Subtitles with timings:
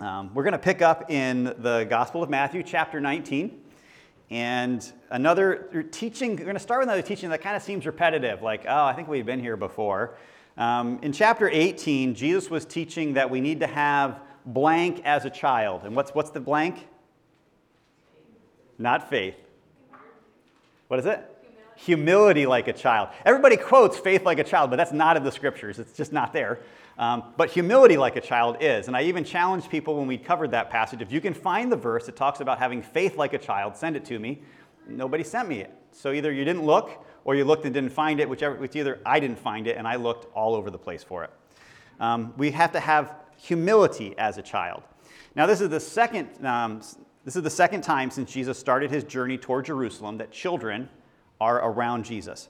[0.00, 3.60] Um, we're going to pick up in the Gospel of Matthew, chapter 19.
[4.30, 8.40] And another teaching, we're going to start with another teaching that kind of seems repetitive,
[8.40, 10.16] like, oh, I think we've been here before.
[10.56, 15.30] Um, in chapter 18, Jesus was teaching that we need to have blank as a
[15.30, 15.82] child.
[15.84, 16.86] And what's, what's the blank?
[18.78, 19.36] Not faith.
[20.88, 21.22] What is it?
[21.76, 23.10] Humility like a child.
[23.26, 25.78] Everybody quotes faith like a child, but that's not in the scriptures.
[25.78, 26.60] It's just not there.
[27.00, 28.86] Um, but humility like a child is.
[28.86, 31.76] And I even challenged people when we covered that passage if you can find the
[31.76, 34.42] verse that talks about having faith like a child, send it to me.
[34.86, 35.72] Nobody sent me it.
[35.92, 39.00] So either you didn't look or you looked and didn't find it, whichever, it's either
[39.06, 41.30] I didn't find it and I looked all over the place for it.
[42.00, 44.82] Um, we have to have humility as a child.
[45.34, 46.44] Now, this is the second.
[46.44, 46.82] Um,
[47.24, 50.88] this is the second time since Jesus started his journey toward Jerusalem that children
[51.40, 52.48] are around Jesus.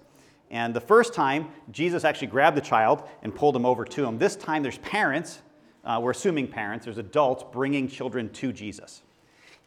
[0.50, 4.18] And the first time, Jesus actually grabbed the child and pulled him over to him.
[4.18, 5.42] This time, there's parents,
[5.84, 9.02] uh, we're assuming parents, there's adults bringing children to Jesus.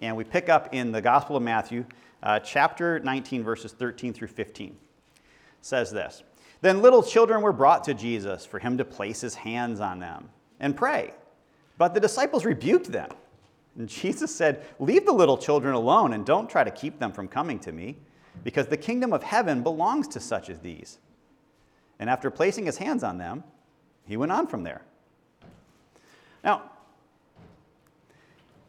[0.02, 1.86] And we pick up in the Gospel of Matthew,
[2.22, 4.70] uh, chapter 19, verses 13 through 15.
[4.70, 4.76] It
[5.62, 6.24] says this
[6.62, 10.30] Then little children were brought to Jesus for him to place his hands on them
[10.60, 11.14] and pray.
[11.78, 13.10] But the disciples rebuked them.
[13.78, 17.30] And Jesus said, Leave the little children alone and don't try to keep them from
[17.30, 17.98] coming to me
[18.44, 21.00] because the kingdom of heaven belongs to such as these.
[22.00, 23.44] And after placing his hands on them,
[24.06, 24.82] he went on from there.
[26.44, 26.64] Now,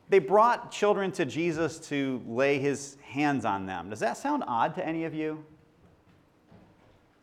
[0.08, 3.90] they brought children to Jesus to lay his hands on them.
[3.90, 5.44] Does that sound odd to any of you?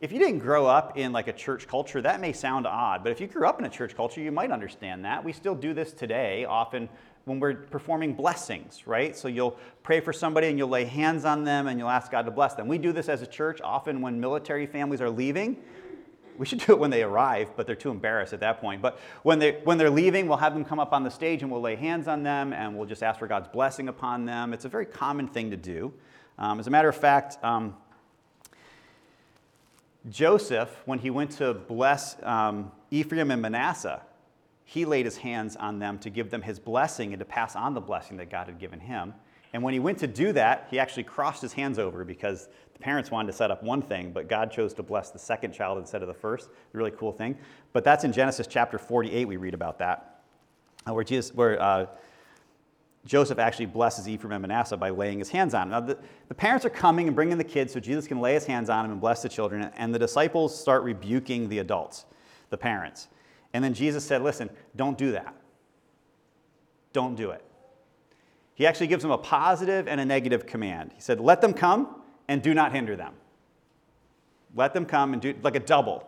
[0.02, 3.12] If you didn't grow up in like a church culture, that may sound odd, but
[3.12, 5.23] if you grew up in a church culture, you might understand that.
[5.23, 6.89] We still do this today, often
[7.25, 9.16] when we're performing blessings, right?
[9.16, 12.23] So you'll pray for somebody and you'll lay hands on them and you'll ask God
[12.23, 12.67] to bless them.
[12.67, 15.58] We do this as a church often when military families are leaving.
[16.38, 18.81] We should do it when they arrive, but they're too embarrassed at that point.
[18.81, 21.52] But when, they, when they're leaving, we'll have them come up on the stage and
[21.52, 24.53] we'll lay hands on them and we'll just ask for God's blessing upon them.
[24.53, 25.94] It's a very common thing to do.
[26.39, 27.75] Um, as a matter of fact, um,
[30.09, 34.01] Joseph, when he went to bless um, Ephraim and Manasseh,
[34.72, 37.74] he laid his hands on them to give them his blessing and to pass on
[37.74, 39.14] the blessing that God had given him.
[39.52, 42.80] And when he went to do that, he actually crossed his hands over because the
[42.80, 45.78] parents wanted to set up one thing, but God chose to bless the second child
[45.78, 46.48] instead of the first.
[46.72, 47.38] Really cool thing.
[47.74, 50.22] But that's in Genesis chapter 48, we read about that,
[50.88, 51.88] uh, where, Jesus, where uh,
[53.06, 55.86] Joseph actually blesses Ephraim and Manasseh by laying his hands on them.
[55.86, 56.00] Now, the,
[56.30, 58.86] the parents are coming and bringing the kids so Jesus can lay his hands on
[58.86, 62.06] them and bless the children, and the disciples start rebuking the adults,
[62.52, 63.09] the parents.
[63.53, 65.35] And then Jesus said, Listen, don't do that.
[66.94, 67.44] Don't do it.
[68.53, 70.91] He actually gives them a positive and a negative command.
[70.94, 73.13] He said, Let them come and do not hinder them.
[74.56, 76.07] Let them come and do like a double.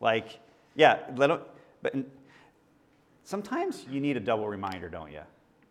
[0.00, 0.38] Like,
[0.74, 1.40] yeah, let them,
[1.82, 1.94] but
[3.24, 5.20] sometimes you need a double reminder, don't you?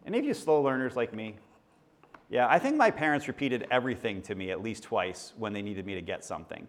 [0.06, 1.35] Any of you slow learners like me?
[2.29, 5.85] Yeah, I think my parents repeated everything to me at least twice when they needed
[5.85, 6.68] me to get something.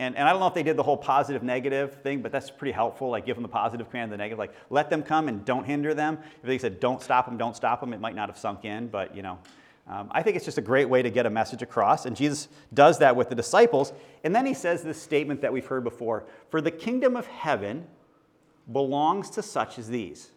[0.00, 2.50] And, and I don't know if they did the whole positive negative thing, but that's
[2.50, 3.10] pretty helpful.
[3.10, 4.38] Like give them the positive command, the negative.
[4.38, 6.18] Like let them come and don't hinder them.
[6.40, 8.88] If they said don't stop them, don't stop them, it might not have sunk in.
[8.88, 9.38] But you know,
[9.88, 12.06] um, I think it's just a great way to get a message across.
[12.06, 13.92] And Jesus does that with the disciples.
[14.22, 17.84] And then he says this statement that we've heard before: "For the kingdom of heaven
[18.70, 20.30] belongs to such as these."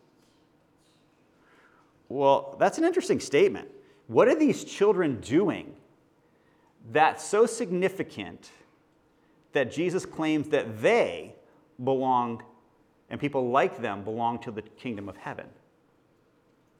[2.09, 3.69] Well, that's an interesting statement.
[4.07, 5.75] What are these children doing
[6.91, 8.49] that's so significant?
[9.53, 11.35] That Jesus claims that they
[11.83, 12.43] belong
[13.09, 15.45] and people like them belong to the kingdom of heaven.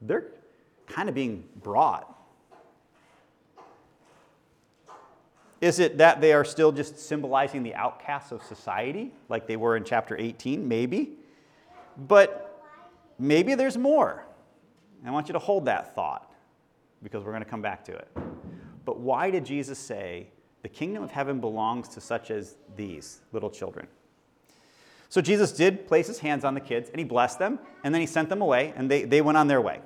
[0.00, 0.28] They're
[0.86, 2.08] kind of being brought.
[5.60, 9.76] Is it that they are still just symbolizing the outcasts of society, like they were
[9.76, 10.66] in chapter 18?
[10.66, 11.10] Maybe.
[12.08, 12.64] But
[13.18, 14.24] maybe there's more.
[15.04, 16.32] I want you to hold that thought
[17.02, 18.08] because we're going to come back to it.
[18.84, 20.28] But why did Jesus say
[20.62, 23.86] the kingdom of heaven belongs to such as these little children.
[25.08, 28.00] So Jesus did place his hands on the kids and he blessed them, and then
[28.00, 29.80] he sent them away, and they, they went on their way.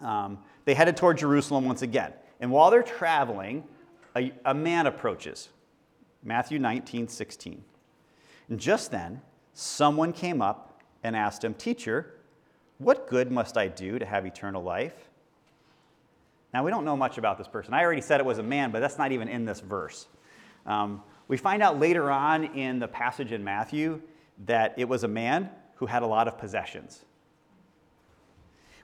[0.00, 2.12] Um, they headed toward Jerusalem once again.
[2.40, 3.64] And while they're traveling,
[4.16, 5.48] a, a man approaches
[6.22, 7.64] Matthew 19, 16.
[8.48, 9.20] And just then,
[9.54, 12.14] someone came up and asked him, Teacher,
[12.78, 15.10] what good must I do to have eternal life?
[16.52, 17.72] Now, we don't know much about this person.
[17.74, 20.06] I already said it was a man, but that's not even in this verse.
[20.66, 24.00] Um, we find out later on in the passage in Matthew
[24.44, 27.04] that it was a man who had a lot of possessions.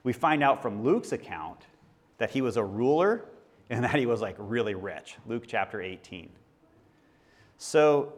[0.03, 1.61] We find out from Luke's account
[2.17, 3.25] that he was a ruler
[3.69, 5.17] and that he was like really rich.
[5.27, 6.29] Luke chapter 18.
[7.57, 8.13] So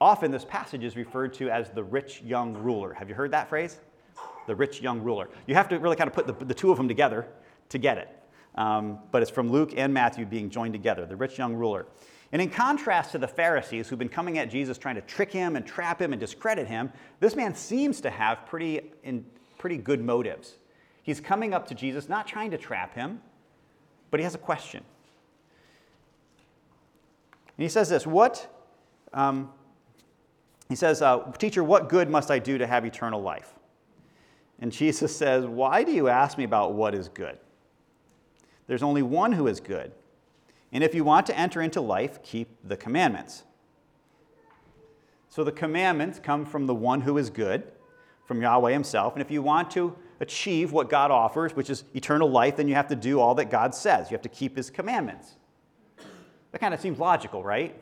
[0.00, 2.94] often this passage is referred to as the rich young ruler.
[2.94, 3.80] Have you heard that phrase?
[4.46, 5.28] the rich young ruler.
[5.46, 7.26] You have to really kind of put the, the two of them together
[7.68, 8.08] to get it.
[8.54, 11.86] Um, but it's from Luke and Matthew being joined together, the rich young ruler.
[12.32, 15.54] And in contrast to the Pharisees who've been coming at Jesus trying to trick him
[15.54, 16.90] and trap him and discredit him,
[17.20, 19.24] this man seems to have pretty, in,
[19.58, 20.56] pretty good motives.
[21.02, 23.20] He's coming up to Jesus, not trying to trap him,
[24.10, 24.82] but he has a question.
[27.58, 28.48] And he says this What,
[29.12, 29.50] um,
[30.68, 33.52] he says, uh, Teacher, what good must I do to have eternal life?
[34.58, 37.38] And Jesus says, Why do you ask me about what is good?
[38.66, 39.92] There's only one who is good.
[40.72, 43.44] And if you want to enter into life, keep the commandments.
[45.28, 47.64] So the commandments come from the one who is good,
[48.26, 49.14] from Yahweh himself.
[49.14, 52.74] And if you want to achieve what God offers, which is eternal life, then you
[52.74, 54.10] have to do all that God says.
[54.10, 55.36] You have to keep his commandments.
[56.52, 57.74] That kind of seems logical, right?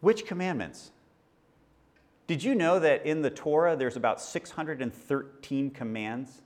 [0.00, 0.90] Which commandments?
[2.26, 6.42] Did you know that in the Torah there's about 613 commands?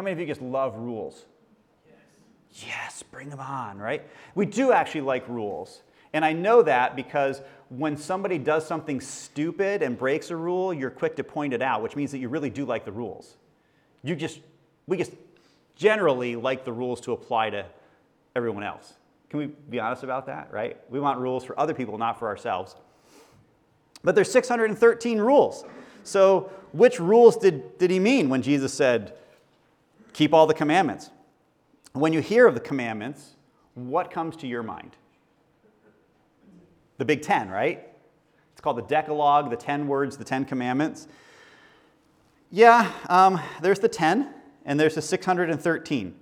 [0.00, 1.26] How many of you just love rules?
[1.86, 2.66] Yes.
[2.66, 4.02] Yes, bring them on, right?
[4.34, 5.82] We do actually like rules.
[6.14, 10.88] And I know that because when somebody does something stupid and breaks a rule, you're
[10.88, 13.36] quick to point it out, which means that you really do like the rules.
[14.02, 14.40] You just,
[14.86, 15.12] we just
[15.76, 17.66] generally like the rules to apply to
[18.34, 18.94] everyone else.
[19.28, 20.78] Can we be honest about that, right?
[20.88, 22.74] We want rules for other people, not for ourselves.
[24.02, 25.66] But there's 613 rules.
[26.04, 29.18] So, which rules did, did he mean when Jesus said,
[30.12, 31.10] keep all the commandments?
[31.92, 33.36] When you hear of the commandments,
[33.74, 34.96] what comes to your mind?
[36.98, 37.86] The Big Ten, right?
[38.52, 41.08] It's called the Decalogue, the 10 words, the 10 commandments.
[42.50, 44.34] Yeah, um, there's the 10,
[44.64, 46.14] and there's the 613.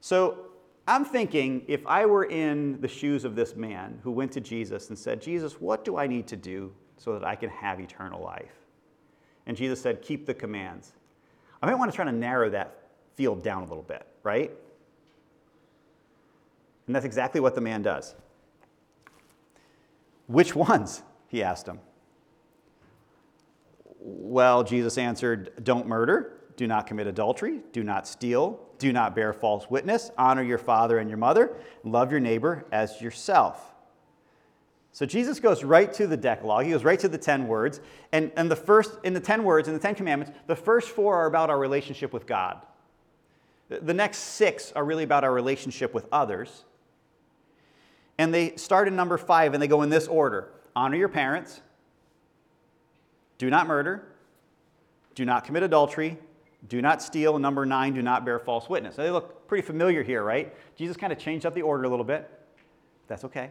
[0.00, 0.46] So
[0.86, 4.88] I'm thinking if I were in the shoes of this man who went to Jesus
[4.88, 8.22] and said, Jesus, what do I need to do so that I can have eternal
[8.22, 8.54] life?
[9.46, 10.92] And Jesus said, Keep the commands.
[11.62, 12.87] I might want to try to narrow that
[13.18, 14.52] field down a little bit, right?
[16.86, 18.14] And that's exactly what the man does.
[20.28, 21.02] Which ones?
[21.26, 21.80] He asked him.
[23.98, 29.32] Well, Jesus answered, Don't murder, do not commit adultery, do not steal, do not bear
[29.32, 33.74] false witness, honor your father and your mother, love your neighbor as yourself.
[34.92, 36.66] So Jesus goes right to the Decalogue.
[36.66, 37.80] He goes right to the 10 words.
[38.12, 41.16] And, and the first, in the 10 words, in the 10 commandments, the first four
[41.16, 42.62] are about our relationship with God.
[43.68, 46.64] The next six are really about our relationship with others.
[48.16, 51.60] And they start in number five and they go in this order honor your parents,
[53.36, 54.06] do not murder,
[55.16, 56.16] do not commit adultery,
[56.68, 57.38] do not steal.
[57.38, 58.94] Number nine, do not bear false witness.
[58.94, 60.54] they look pretty familiar here, right?
[60.76, 62.30] Jesus kind of changed up the order a little bit.
[63.08, 63.50] That's okay.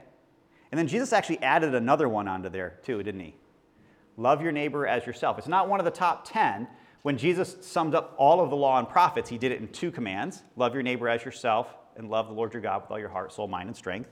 [0.71, 3.35] And then Jesus actually added another one onto there, too, didn't he?
[4.17, 5.37] Love your neighbor as yourself.
[5.37, 6.67] It's not one of the top 10.
[7.07, 9.92] When Jesus summed up all of the law and prophets, he did it in two
[9.92, 13.07] commands love your neighbor as yourself, and love the Lord your God with all your
[13.07, 14.09] heart, soul, mind, and strength.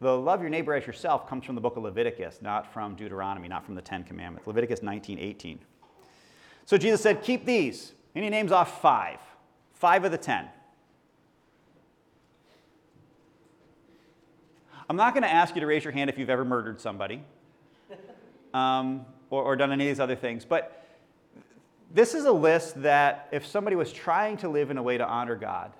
[0.00, 3.46] The love your neighbor as yourself comes from the book of Leviticus, not from Deuteronomy,
[3.46, 4.48] not from the Ten Commandments.
[4.48, 5.60] Leviticus 19 18.
[6.66, 7.92] So Jesus said, Keep these.
[8.16, 9.20] And he names off five,
[9.74, 10.48] five of the ten.
[14.90, 17.22] I'm not going to ask you to raise your hand if you've ever murdered somebody
[18.52, 20.74] um, or, or done any of these other things, but
[21.90, 25.06] this is a list that if somebody was trying to live in a way to
[25.06, 25.72] honor God,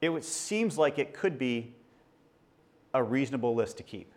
[0.00, 1.72] it seems like it could be
[2.94, 4.12] a reasonable list to keep.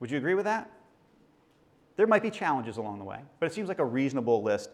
[0.00, 0.70] Would you agree with that?
[1.96, 4.70] There might be challenges along the way, but it seems like a reasonable list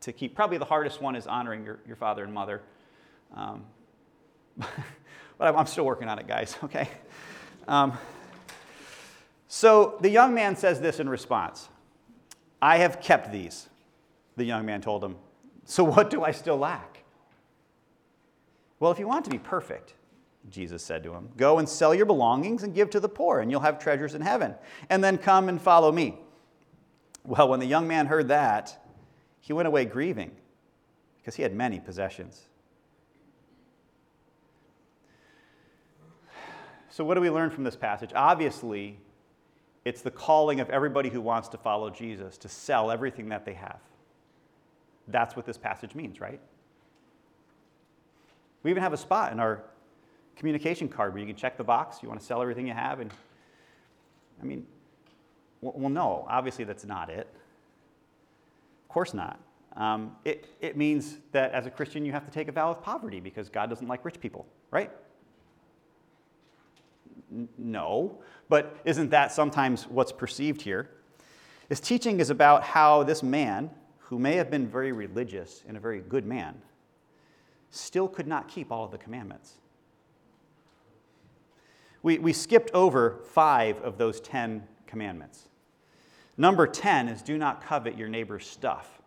[0.00, 0.34] to keep.
[0.34, 2.62] Probably the hardest one is honoring your, your father and mother.
[3.34, 3.64] Um,
[4.58, 6.88] but I'm, still working on it, guys, okay?
[7.68, 7.96] Um,
[9.48, 11.68] so the young man says this in response
[12.60, 13.68] I have kept these,
[14.36, 15.16] the young man told him.
[15.64, 17.04] So what do I still lack?
[18.80, 19.94] Well, if you want to be perfect,
[20.50, 23.50] Jesus said to him, Go and sell your belongings and give to the poor, and
[23.50, 24.54] you'll have treasures in heaven.
[24.90, 26.18] And then come and follow me.
[27.24, 28.76] Well, when the young man heard that,
[29.40, 30.32] he went away grieving
[31.18, 32.46] because he had many possessions.
[36.90, 38.10] So, what do we learn from this passage?
[38.14, 38.98] Obviously,
[39.84, 43.54] it's the calling of everybody who wants to follow Jesus to sell everything that they
[43.54, 43.80] have.
[45.08, 46.40] That's what this passage means, right?
[48.62, 49.62] We even have a spot in our
[50.36, 51.98] communication card where you can check the box.
[52.02, 53.00] You want to sell everything you have.
[53.00, 53.10] And
[54.40, 54.66] I mean,
[55.60, 57.28] well, no, obviously that's not it.
[58.82, 59.38] Of course not.
[59.76, 62.82] Um, it, it means that as a Christian, you have to take a vow of
[62.82, 64.90] poverty because God doesn't like rich people, right?
[67.32, 68.18] N- no.
[68.48, 70.90] But isn't that sometimes what's perceived here?
[71.68, 73.70] His teaching is about how this man,
[74.04, 76.60] who may have been very religious and a very good man,
[77.70, 79.54] still could not keep all of the commandments.
[82.02, 85.48] We, we skipped over five of those ten commandments.
[86.36, 89.00] Number 10 is do not covet your neighbor's stuff.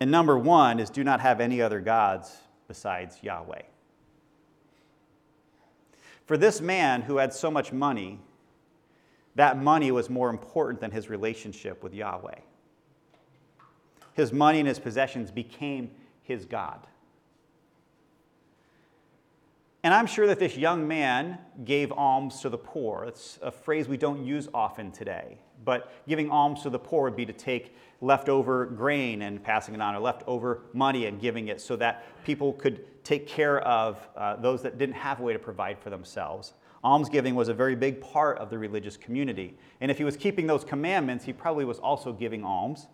[0.00, 3.62] And number one is do not have any other gods besides Yahweh.
[6.26, 8.18] For this man who had so much money,
[9.34, 12.38] that money was more important than his relationship with Yahweh.
[14.14, 15.90] His money and his possessions became
[16.22, 16.86] his God.
[19.82, 23.04] And I'm sure that this young man gave alms to the poor.
[23.04, 25.36] It's a phrase we don't use often today.
[25.62, 29.82] But giving alms to the poor would be to take leftover grain and passing it
[29.82, 34.36] on, or leftover money and giving it so that people could take care of uh,
[34.36, 36.54] those that didn't have a way to provide for themselves.
[36.84, 39.56] Almsgiving was a very big part of the religious community.
[39.80, 42.88] And if he was keeping those commandments, he probably was also giving alms.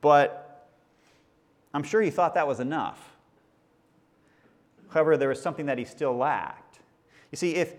[0.00, 0.68] But
[1.72, 3.16] I'm sure he thought that was enough.
[4.88, 6.80] However, there was something that he still lacked.
[7.30, 7.74] You see, if,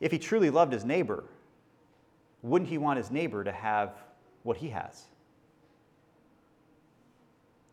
[0.00, 1.24] if he truly loved his neighbor,
[2.42, 3.92] wouldn't he want his neighbor to have
[4.44, 5.04] what he has?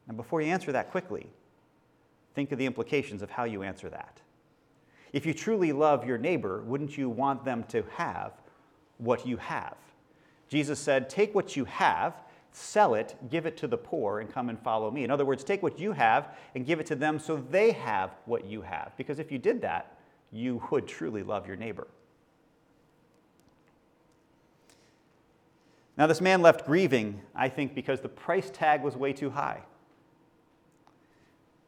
[0.08, 1.28] And before you answer that quickly,
[2.34, 4.22] think of the implications of how you answer that.
[5.14, 8.34] If you truly love your neighbor, wouldn't you want them to have
[8.98, 9.76] what you have?
[10.50, 12.16] Jesus said, Take what you have
[12.52, 15.04] sell it, give it to the poor, and come and follow me.
[15.04, 18.12] In other words, take what you have and give it to them so they have
[18.26, 18.92] what you have.
[18.98, 19.98] Because if you did that,
[20.32, 21.88] you would truly love your neighbor.
[25.98, 29.62] Now, this man left grieving, I think, because the price tag was way too high.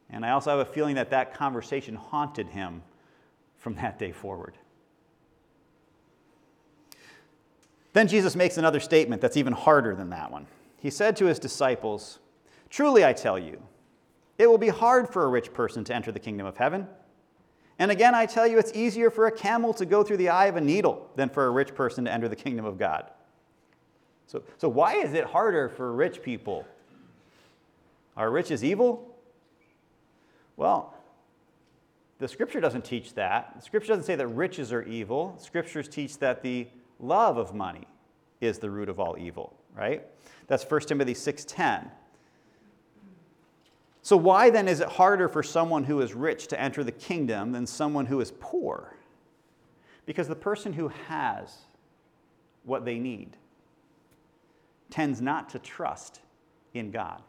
[0.09, 2.81] And I also have a feeling that that conversation haunted him
[3.61, 4.57] from that day forward.
[7.93, 10.47] Then Jesus makes another statement that's even harder than that one
[10.81, 12.17] he said to his disciples,
[12.69, 13.61] Truly I tell you,
[14.39, 16.87] it will be hard for a rich person to enter the kingdom of heaven.
[17.77, 20.47] And again, I tell you, it's easier for a camel to go through the eye
[20.47, 23.11] of a needle than for a rich person to enter the kingdom of God.
[24.25, 26.65] So, so why is it harder for rich people?
[28.17, 29.15] Are riches evil?
[30.57, 30.95] Well,
[32.21, 33.53] the scripture doesn't teach that.
[33.55, 35.35] The scripture doesn't say that riches are evil.
[35.39, 36.67] Scriptures teach that the
[36.99, 37.87] love of money
[38.41, 40.05] is the root of all evil, right?
[40.45, 41.89] That's 1 Timothy 6:10.
[44.03, 47.53] So why then is it harder for someone who is rich to enter the kingdom
[47.53, 48.95] than someone who is poor?
[50.05, 51.65] Because the person who has
[52.63, 53.35] what they need
[54.91, 56.21] tends not to trust
[56.75, 57.23] in God.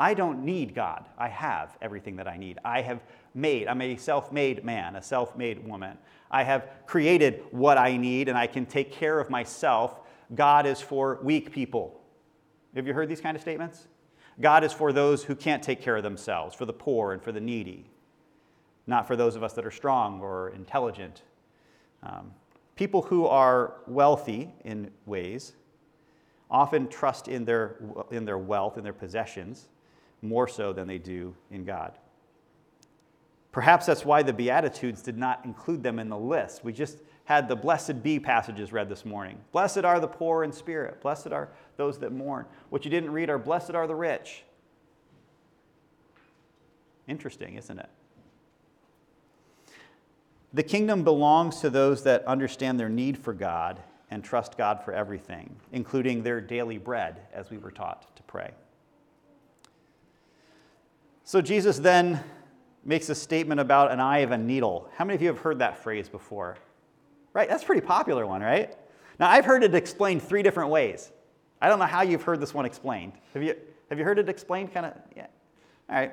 [0.00, 1.04] I don't need God.
[1.18, 2.58] I have everything that I need.
[2.64, 3.00] I have
[3.34, 5.98] made, I'm a self made man, a self made woman.
[6.30, 10.00] I have created what I need and I can take care of myself
[10.34, 12.00] God is for weak people.
[12.74, 13.88] Have you heard these kind of statements?
[14.40, 17.32] God is for those who can't take care of themselves, for the poor and for
[17.32, 17.84] the needy,
[18.86, 21.22] not for those of us that are strong or intelligent.
[22.02, 22.32] Um,
[22.76, 25.52] people who are wealthy in ways
[26.50, 27.76] often trust in their,
[28.10, 29.68] in their wealth, in their possessions,
[30.22, 31.92] more so than they do in God.
[33.52, 36.62] Perhaps that's why the Beatitudes did not include them in the list.
[36.62, 39.38] We just had the blessed be passages read this morning.
[39.52, 41.00] Blessed are the poor in spirit.
[41.00, 42.46] Blessed are those that mourn.
[42.70, 44.44] What you didn't read are blessed are the rich.
[47.08, 47.88] Interesting, isn't it?
[50.52, 54.92] The kingdom belongs to those that understand their need for God and trust God for
[54.92, 58.50] everything, including their daily bread, as we were taught to pray.
[61.30, 62.18] So Jesus then
[62.84, 64.90] makes a statement about an eye of a needle.
[64.96, 66.56] How many of you have heard that phrase before?
[67.32, 67.48] Right?
[67.48, 68.74] That's a pretty popular one, right?
[69.20, 71.12] Now, I've heard it explained three different ways.
[71.62, 73.12] I don't know how you've heard this one explained.
[73.32, 73.54] Have you,
[73.90, 74.74] have you heard it explained?
[74.74, 75.28] Kind of, yeah.
[75.88, 76.12] All right.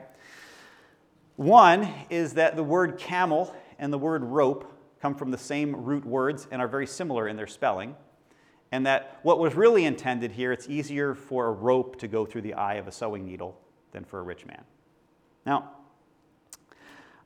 [1.36, 4.72] One is that the word camel and the word rope
[5.02, 7.96] come from the same root words and are very similar in their spelling.
[8.72, 12.42] And that what was really intended here, it's easier for a rope to go through
[12.42, 13.60] the eye of a sewing needle
[13.94, 14.64] than for a rich man.
[15.48, 15.72] Now,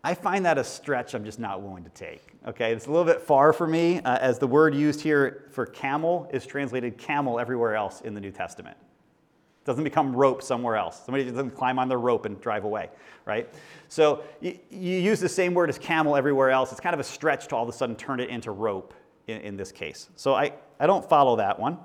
[0.04, 2.22] I find that a stretch I'm just not willing to take.
[2.48, 5.66] Okay, it's a little bit far for me, uh, as the word used here for
[5.66, 8.78] camel is translated camel everywhere else in the New Testament.
[8.80, 11.04] It doesn't become rope somewhere else.
[11.04, 12.90] Somebody doesn't climb on their rope and drive away,
[13.26, 13.50] right?
[13.90, 16.72] So you, you use the same word as camel everywhere else.
[16.72, 18.94] It's kind of a stretch to all of a sudden turn it into rope
[19.26, 20.10] in, in this case.
[20.16, 21.80] So I, I don't follow that one.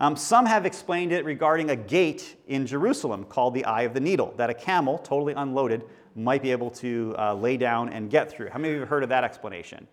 [0.00, 4.00] Um, some have explained it regarding a gate in Jerusalem called the Eye of the
[4.00, 8.30] Needle, that a camel, totally unloaded, might be able to uh, lay down and get
[8.30, 8.48] through.
[8.50, 9.88] How many of you have heard of that explanation?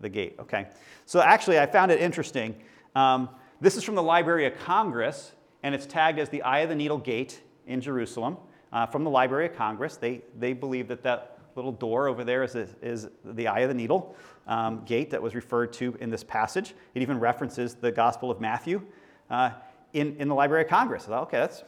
[0.00, 0.68] The gate, okay.
[1.04, 2.54] So actually, I found it interesting.
[2.94, 3.28] Um,
[3.60, 5.32] this is from the Library of Congress,
[5.64, 8.36] and it's tagged as the Eye of the Needle Gate in Jerusalem
[8.72, 9.96] uh, from the Library of Congress.
[9.96, 13.68] They, they believe that that little door over there is, a, is the Eye of
[13.68, 14.14] the Needle
[14.46, 16.74] um, gate that was referred to in this passage.
[16.94, 18.82] It even references the Gospel of Matthew
[19.30, 19.50] uh,
[19.92, 21.04] in, in the Library of Congress.
[21.04, 21.62] I thought, okay, that's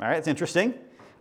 [0.00, 0.74] all right, that's interesting.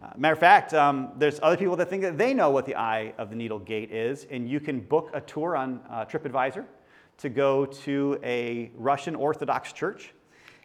[0.04, 2.76] Uh, matter of fact, um, there's other people that think that they know what the
[2.76, 6.66] Eye of the Needle Gate is, and you can book a tour on uh, TripAdvisor
[7.18, 10.14] to go to a Russian Orthodox church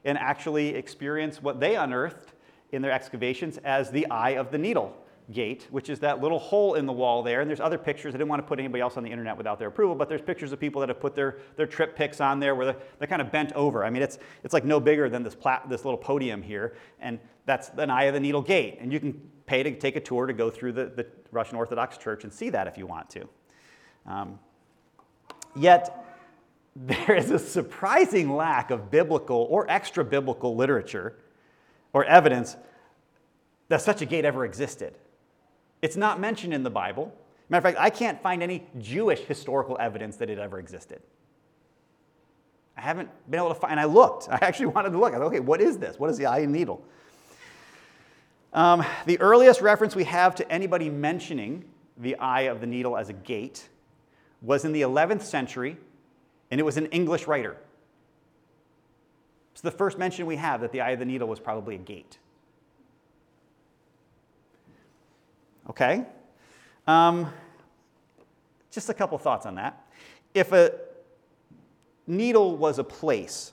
[0.04, 2.34] and actually experience what they unearthed
[2.72, 4.94] in their excavations as the Eye of the Needle
[5.32, 7.40] gate, which is that little hole in the wall there.
[7.40, 8.14] And there's other pictures.
[8.14, 10.20] I didn't want to put anybody else on the internet without their approval, but there's
[10.20, 13.08] pictures of people that have put their, their trip pics on there where they're, they're
[13.08, 13.84] kind of bent over.
[13.84, 16.76] I mean, it's, it's like no bigger than this, plat, this little podium here.
[17.00, 18.78] And that's an Eye of the Needle gate.
[18.80, 21.98] And you can pay to take a tour to go through the, the Russian Orthodox
[21.98, 23.28] Church and see that if you want to.
[24.06, 24.38] Um,
[25.56, 26.04] yet,
[26.76, 31.16] there is a surprising lack of biblical or extra biblical literature
[31.92, 32.56] or evidence
[33.68, 34.98] that such a gate ever existed.
[35.82, 37.12] It's not mentioned in the Bible.
[37.48, 41.02] Matter of fact, I can't find any Jewish historical evidence that it ever existed.
[42.76, 44.28] I haven't been able to find, and I looked.
[44.30, 45.12] I actually wanted to look.
[45.12, 45.98] I thought, okay, what is this?
[45.98, 46.82] What is the eye and needle?
[48.54, 51.64] Um, the earliest reference we have to anybody mentioning
[51.96, 53.68] the eye of the needle as a gate
[54.40, 55.76] was in the 11th century,
[56.50, 57.56] and it was an English writer.
[59.52, 61.78] It's the first mention we have that the eye of the needle was probably a
[61.78, 62.18] gate.
[65.68, 66.04] Okay?
[66.86, 67.32] Um,
[68.70, 69.86] just a couple thoughts on that.
[70.34, 70.72] If a
[72.06, 73.52] needle was a place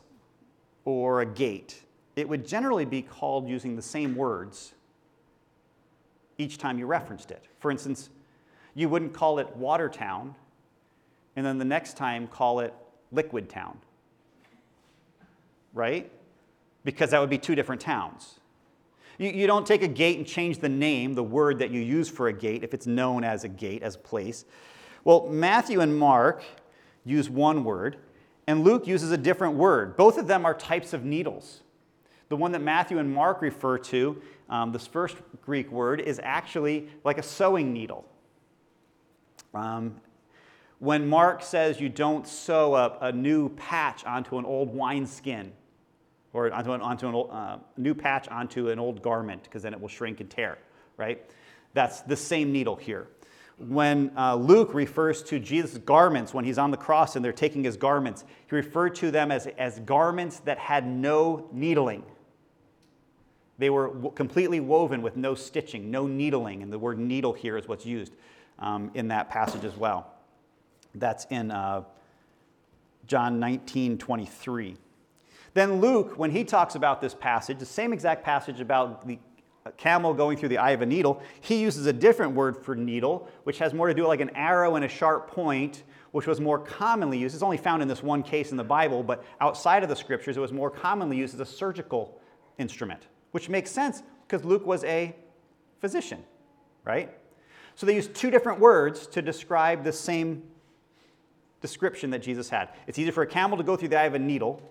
[0.86, 1.84] or a gate,
[2.16, 4.74] it would generally be called using the same words
[6.38, 7.46] each time you referenced it.
[7.60, 8.10] For instance,
[8.76, 10.36] you wouldn't call it Watertown
[11.36, 12.74] and then the next time call it
[13.12, 13.78] Liquid Town,
[15.74, 16.10] right?
[16.84, 18.39] Because that would be two different towns.
[19.20, 22.10] You, you don't take a gate and change the name, the word that you use
[22.10, 24.46] for a gate, if it's known as a gate, as a place.
[25.04, 26.44] Well, Matthew and Mark
[27.06, 27.98] use one word,
[28.48, 29.96] and Luke uses a different word.
[29.96, 31.62] Both of them are types of needles.
[32.30, 36.88] The one that Matthew and Mark refer to, um, this first Greek word, is actually
[37.04, 38.06] like a sewing needle.
[39.54, 39.96] Um,
[40.80, 45.52] when Mark says you don't sew a, a new patch onto an old wineskin,
[46.34, 49.82] or onto, an, onto a uh, new patch onto an old garment, because then it
[49.82, 50.58] will shrink and tear,
[50.98, 51.24] right?
[51.74, 53.08] That's the same needle here.
[53.58, 57.64] When uh, Luke refers to Jesus' garments when he's on the cross and they're taking
[57.64, 62.04] his garments, he referred to them as, as garments that had no needling.
[63.58, 67.58] They were w- completely woven with no stitching, no needling, and the word needle here
[67.58, 68.14] is what's used
[68.60, 70.14] um, in that passage as well.
[70.96, 71.84] That's in uh,
[73.08, 74.78] John 19 23.
[75.54, 79.18] Then Luke, when he talks about this passage, the same exact passage about the
[79.78, 83.28] camel going through the eye of a needle, he uses a different word for needle,
[83.44, 86.40] which has more to do with like an arrow and a sharp point, which was
[86.40, 87.36] more commonly used.
[87.36, 90.38] It's only found in this one case in the Bible, but outside of the scriptures,
[90.38, 92.20] it was more commonly used as a surgical
[92.58, 95.16] instrument, which makes sense because Luke was a
[95.80, 96.24] physician,
[96.84, 97.12] right?
[97.76, 100.44] So they use two different words to describe the same
[101.62, 102.70] description that Jesus had.
[102.88, 104.62] It's easier for a camel to go through the eye of a needle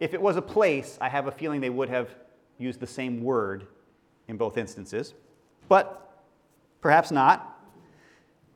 [0.00, 2.14] if it was a place, I have a feeling they would have
[2.58, 3.66] used the same word
[4.28, 5.14] in both instances,
[5.68, 6.22] but
[6.80, 7.54] perhaps not.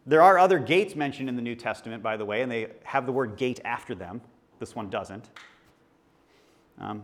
[0.06, 3.06] There are other gates mentioned in the New Testament, by the way, and they have
[3.06, 4.20] the word gate after them.
[4.58, 5.30] This one doesn't.
[6.80, 7.02] Um,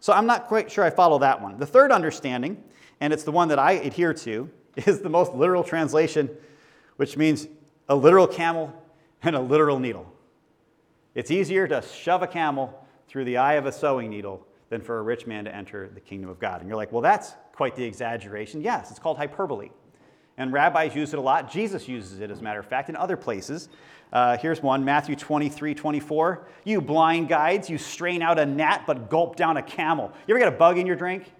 [0.00, 1.58] so I'm not quite sure I follow that one.
[1.58, 2.62] The third understanding,
[3.00, 6.30] and it's the one that I adhere to, is the most literal translation,
[6.96, 7.48] which means
[7.88, 8.72] a literal camel
[9.22, 10.12] and a literal needle.
[11.14, 14.98] It's easier to shove a camel through the eye of a sewing needle than for
[14.98, 16.60] a rich man to enter the kingdom of God.
[16.60, 18.60] And you're like, well, that's quite the exaggeration.
[18.60, 19.70] Yes, it's called hyperbole.
[20.36, 21.50] And rabbis use it a lot.
[21.50, 23.68] Jesus uses it, as a matter of fact, in other places.
[24.12, 26.46] Uh, here's one Matthew 23 24.
[26.64, 30.12] You blind guides, you strain out a gnat but gulp down a camel.
[30.26, 31.32] You ever get a bug in your drink?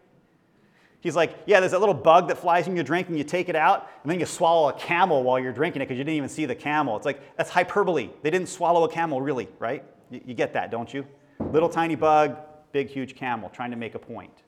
[1.00, 3.48] He's like, yeah, there's that little bug that flies in your drink and you take
[3.48, 6.16] it out, and then you swallow a camel while you're drinking it because you didn't
[6.16, 6.96] even see the camel.
[6.96, 8.10] It's like, that's hyperbole.
[8.22, 9.84] They didn't swallow a camel, really, right?
[10.10, 11.06] You, you get that, don't you?
[11.40, 12.36] Little tiny bug,
[12.72, 14.42] big huge camel, trying to make a point.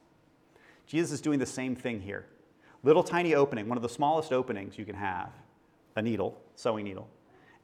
[0.87, 2.27] Jesus is doing the same thing here.
[2.83, 5.31] Little tiny opening, one of the smallest openings you can have,
[5.97, 7.09] a needle, sewing needle,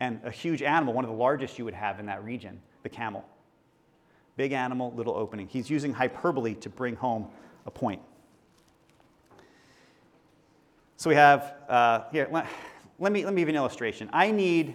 [0.01, 2.89] and a huge animal, one of the largest you would have in that region, the
[2.89, 3.25] camel.
[4.37, 5.49] Big animal, little opening.
[5.49, 7.29] He's using hyperbole to bring home
[7.65, 8.03] a point.
[10.99, 14.09] So we have uh, here, let me, let me give you an illustration.
[14.13, 14.75] I need,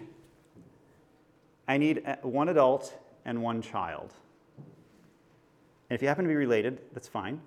[1.67, 4.13] I need uh, one adult and one child.
[5.91, 7.37] And if you happen to be related, that's fine.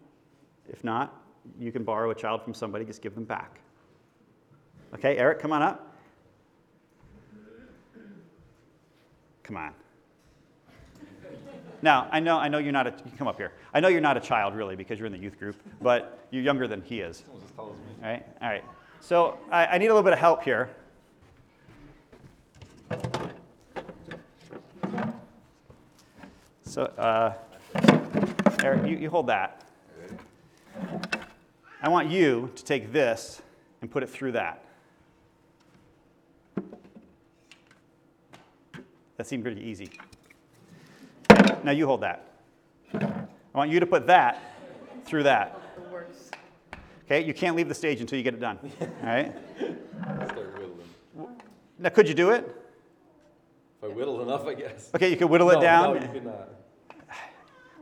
[0.68, 1.18] If not,
[1.58, 3.58] you can borrow a child from somebody, just give them back.
[4.92, 5.96] Okay, Eric, come on up.
[9.44, 9.72] Come on.
[11.80, 13.52] Now, I know, I know you're not a, you come up here.
[13.72, 16.42] I know you're not a child really because you're in the youth group, but you're
[16.42, 17.24] younger than he is.
[17.58, 18.64] All right, all right.
[19.00, 20.68] So I, I need a little bit of help here.
[26.64, 27.32] So, uh,
[28.64, 29.62] Eric, you, you hold that.
[31.82, 33.42] I want you to take this
[33.82, 34.64] and put it through that.
[39.18, 39.90] That seemed pretty easy.
[41.62, 42.26] Now you hold that.
[42.94, 44.40] I want you to put that
[45.04, 45.60] through that.
[47.04, 48.58] Okay, you can't leave the stage until you get it done.
[48.80, 49.34] All right?
[49.58, 51.36] Start whittling.
[51.78, 52.46] Now, could you do it?
[53.76, 54.88] If I whittle enough, I guess.
[54.94, 55.96] Okay, you could whittle it down.
[55.96, 56.53] No, you could not.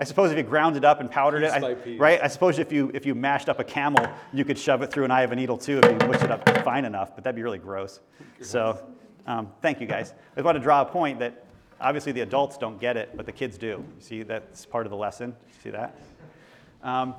[0.02, 2.20] I suppose if you ground it up and powdered Piece it, I, right?
[2.20, 5.04] I suppose if you if you mashed up a camel, you could shove it through
[5.04, 7.14] an eye of a needle too if you whipped it up fine enough.
[7.14, 8.00] But that'd be really gross.
[8.40, 8.84] So,
[9.28, 10.12] um, thank you guys.
[10.32, 11.44] I just want to draw a point that
[11.80, 13.68] obviously the adults don't get it, but the kids do.
[13.68, 15.36] You see, that's part of the lesson.
[15.62, 15.96] See that?
[16.82, 17.14] Um,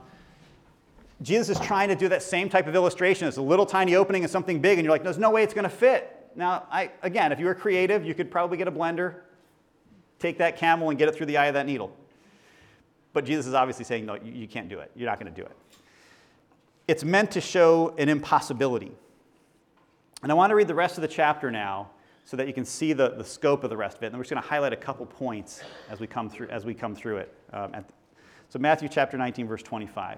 [1.21, 3.29] Jesus is trying to do that same type of illustration.
[3.29, 5.53] It's a little tiny opening and something big, and you're like, there's no way it's
[5.53, 6.31] going to fit.
[6.35, 9.21] Now, I, again, if you were creative, you could probably get a blender,
[10.19, 11.95] take that camel, and get it through the eye of that needle.
[13.13, 14.91] But Jesus is obviously saying, no, you, can't do it.
[14.95, 15.55] You're not going to do it.
[16.87, 18.91] It's meant to show an impossibility.
[20.23, 21.91] And I want to read the rest of the chapter now
[22.25, 24.07] so that you can see the, the scope of the rest of it.
[24.07, 26.73] And we're just going to highlight a couple points as we come through, as we
[26.73, 27.33] come through it.
[27.51, 27.85] Um, at,
[28.49, 30.17] so, Matthew chapter 19, verse 25.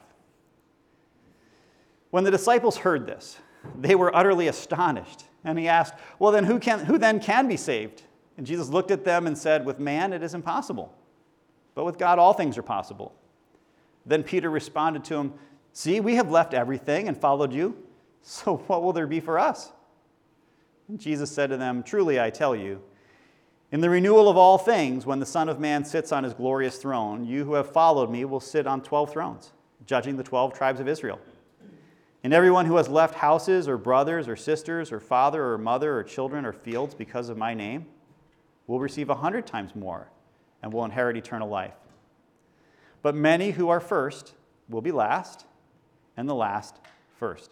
[2.11, 3.37] When the disciples heard this,
[3.79, 5.25] they were utterly astonished.
[5.43, 8.03] And he asked, Well, then who, can, who then can be saved?
[8.37, 10.93] And Jesus looked at them and said, With man it is impossible,
[11.75, 13.13] but with God all things are possible.
[14.05, 15.33] Then Peter responded to him,
[15.73, 17.77] See, we have left everything and followed you.
[18.21, 19.71] So what will there be for us?
[20.87, 22.81] And Jesus said to them, Truly I tell you,
[23.71, 26.77] in the renewal of all things, when the Son of Man sits on his glorious
[26.77, 29.51] throne, you who have followed me will sit on 12 thrones,
[29.85, 31.19] judging the 12 tribes of Israel.
[32.23, 36.03] And everyone who has left houses or brothers or sisters or father or mother or
[36.03, 37.85] children or fields because of my name
[38.67, 40.09] will receive a hundred times more
[40.65, 41.75] and will inherit eternal life.
[43.03, 44.33] But many who are first
[44.67, 45.45] will be last,
[46.17, 46.79] and the last
[47.19, 47.51] first.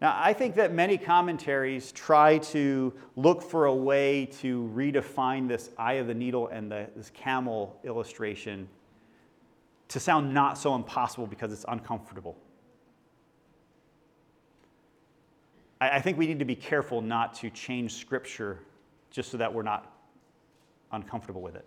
[0.00, 5.68] Now, I think that many commentaries try to look for a way to redefine this
[5.76, 8.68] eye of the needle and the, this camel illustration
[9.88, 12.38] to sound not so impossible because it's uncomfortable.
[15.78, 18.60] I, I think we need to be careful not to change scripture
[19.10, 19.95] just so that we're not
[20.92, 21.66] uncomfortable with it.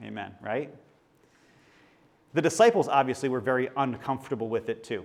[0.00, 0.74] Amen, Amen right?
[2.32, 5.04] The disciples obviously were very uncomfortable with it too.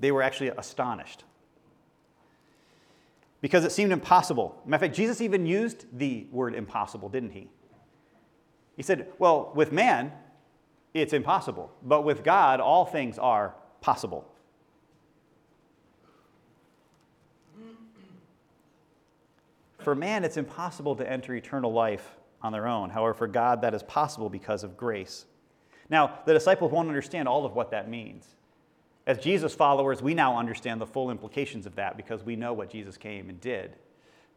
[0.00, 1.24] They were actually astonished
[3.40, 4.60] because it seemed impossible.
[4.64, 7.48] Matter of fact, Jesus even used the word impossible, didn't he?
[8.76, 10.12] He said, Well, with man,
[10.94, 14.26] it's impossible, but with God, all things are possible.
[19.78, 22.90] For man, it's impossible to enter eternal life on their own.
[22.90, 25.26] However, for God, that is possible because of grace.
[25.90, 28.26] Now, the disciples won't understand all of what that means.
[29.06, 32.70] As Jesus followers, we now understand the full implications of that because we know what
[32.70, 33.76] Jesus came and did.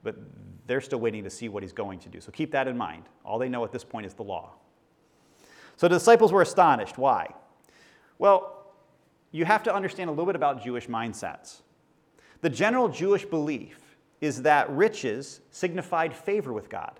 [0.03, 0.15] But
[0.65, 2.21] they're still waiting to see what he's going to do.
[2.21, 3.03] So keep that in mind.
[3.25, 4.53] All they know at this point is the law.
[5.75, 6.97] So the disciples were astonished.
[6.97, 7.33] Why?
[8.17, 8.73] Well,
[9.31, 11.61] you have to understand a little bit about Jewish mindsets.
[12.41, 13.90] The general Jewish belief
[14.21, 16.99] is that riches signified favor with God.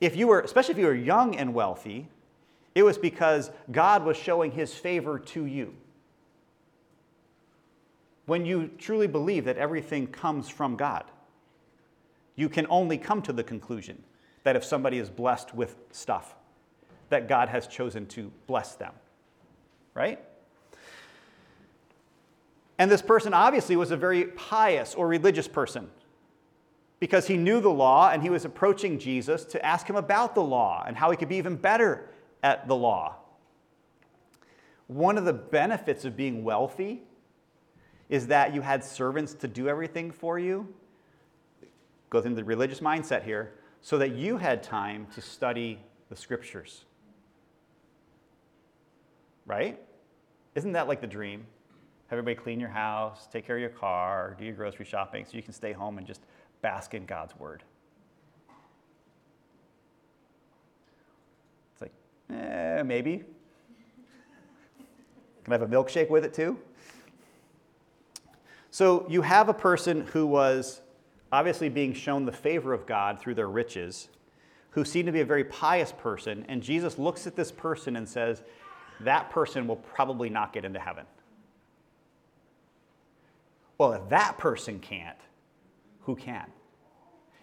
[0.00, 2.08] If you were, especially if you were young and wealthy,
[2.74, 5.72] it was because God was showing his favor to you.
[8.26, 11.04] When you truly believe that everything comes from God,
[12.34, 14.02] you can only come to the conclusion
[14.42, 16.34] that if somebody is blessed with stuff,
[17.08, 18.92] that God has chosen to bless them.
[19.94, 20.20] Right?
[22.78, 25.88] And this person obviously was a very pious or religious person
[27.00, 30.42] because he knew the law and he was approaching Jesus to ask him about the
[30.42, 32.10] law and how he could be even better
[32.42, 33.16] at the law.
[34.86, 37.02] One of the benefits of being wealthy
[38.08, 40.72] is that you had servants to do everything for you.
[42.08, 46.84] Go into the religious mindset here, so that you had time to study the scriptures.
[49.44, 49.80] Right?
[50.54, 51.46] Isn't that like the dream?
[52.08, 55.36] Have everybody clean your house, take care of your car, do your grocery shopping so
[55.36, 56.20] you can stay home and just
[56.62, 57.64] bask in God's word.
[61.72, 61.92] It's like,
[62.30, 63.24] eh, maybe.
[65.44, 66.58] Can I have a milkshake with it too?
[68.70, 70.82] So you have a person who was
[71.32, 74.10] obviously being shown the favor of God through their riches,
[74.70, 78.08] who seemed to be a very pious person, and Jesus looks at this person and
[78.08, 78.42] says,
[79.00, 81.04] That person will probably not get into heaven.
[83.78, 85.18] Well, if that person can't,
[86.02, 86.46] who can?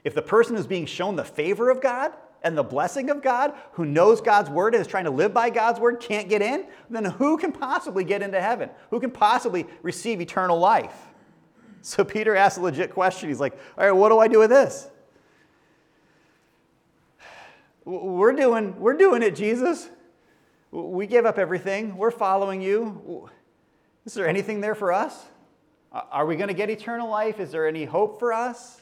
[0.04, 3.54] If the person who's being shown the favor of God and the blessing of God,
[3.74, 6.66] who knows God's word and is trying to live by God's word, can't get in,
[6.90, 8.70] then who can possibly get into heaven?
[8.90, 10.96] Who can possibly receive eternal life?
[11.86, 13.28] So Peter asks a legit question.
[13.28, 14.88] He's like, All right, what do I do with this?
[17.84, 19.90] We're doing, we're doing it, Jesus.
[20.72, 21.98] We gave up everything.
[21.98, 23.30] We're following you.
[24.06, 25.26] Is there anything there for us?
[25.94, 27.40] Uh, are we going to get eternal life?
[27.40, 28.82] Is there any hope for us?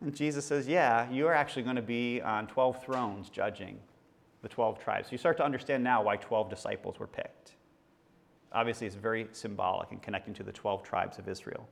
[0.00, 3.78] And Jesus says, Yeah, you are actually going to be on 12 thrones judging
[4.42, 5.08] the 12 tribes.
[5.08, 7.52] So you start to understand now why 12 disciples were picked.
[8.52, 11.66] Obviously, it's very symbolic and connecting to the 12 tribes of Israel.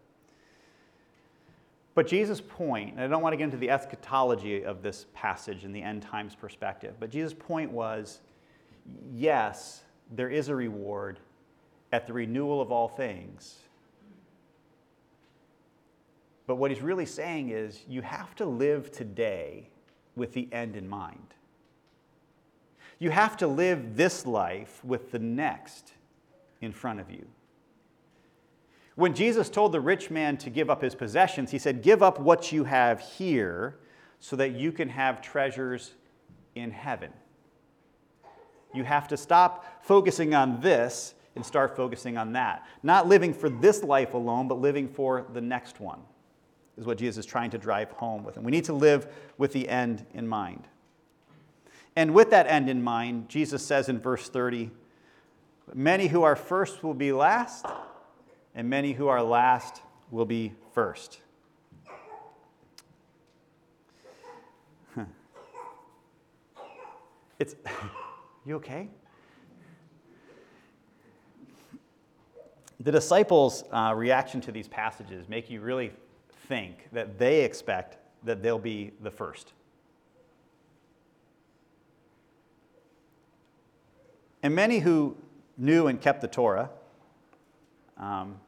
[1.95, 5.65] But Jesus' point, and I don't want to get into the eschatology of this passage
[5.65, 8.21] in the end times perspective, but Jesus' point was
[9.13, 11.21] yes, there is a reward
[11.93, 13.59] at the renewal of all things.
[16.47, 19.69] But what he's really saying is you have to live today
[20.17, 21.35] with the end in mind.
[22.99, 25.93] You have to live this life with the next
[26.61, 27.27] in front of you.
[28.95, 32.21] When Jesus told the rich man to give up his possessions, he said, Give up
[32.21, 33.79] what you have here
[34.21, 35.93] so that you can have treasures
[36.55, 37.11] in heaven.
[38.75, 42.67] You have to stop focusing on this and start focusing on that.
[42.83, 46.01] Not living for this life alone, but living for the next one,
[46.77, 48.37] is what Jesus is trying to drive home with.
[48.37, 49.07] And we need to live
[49.39, 50.69] with the end in mind.
[51.97, 54.71] And with that end in mind, Jesus says in verse 30,
[55.75, 57.67] Many who are first will be last,
[58.55, 61.21] and many who are last will be first.
[67.39, 67.57] It's,
[68.47, 68.89] you okay?
[72.83, 75.93] The disciples' uh, reaction to these passages make you really
[76.49, 79.53] think that they expect that they'll be the first.
[84.43, 85.17] And many who
[85.57, 86.71] knew and kept the Torah
[87.99, 88.41] um,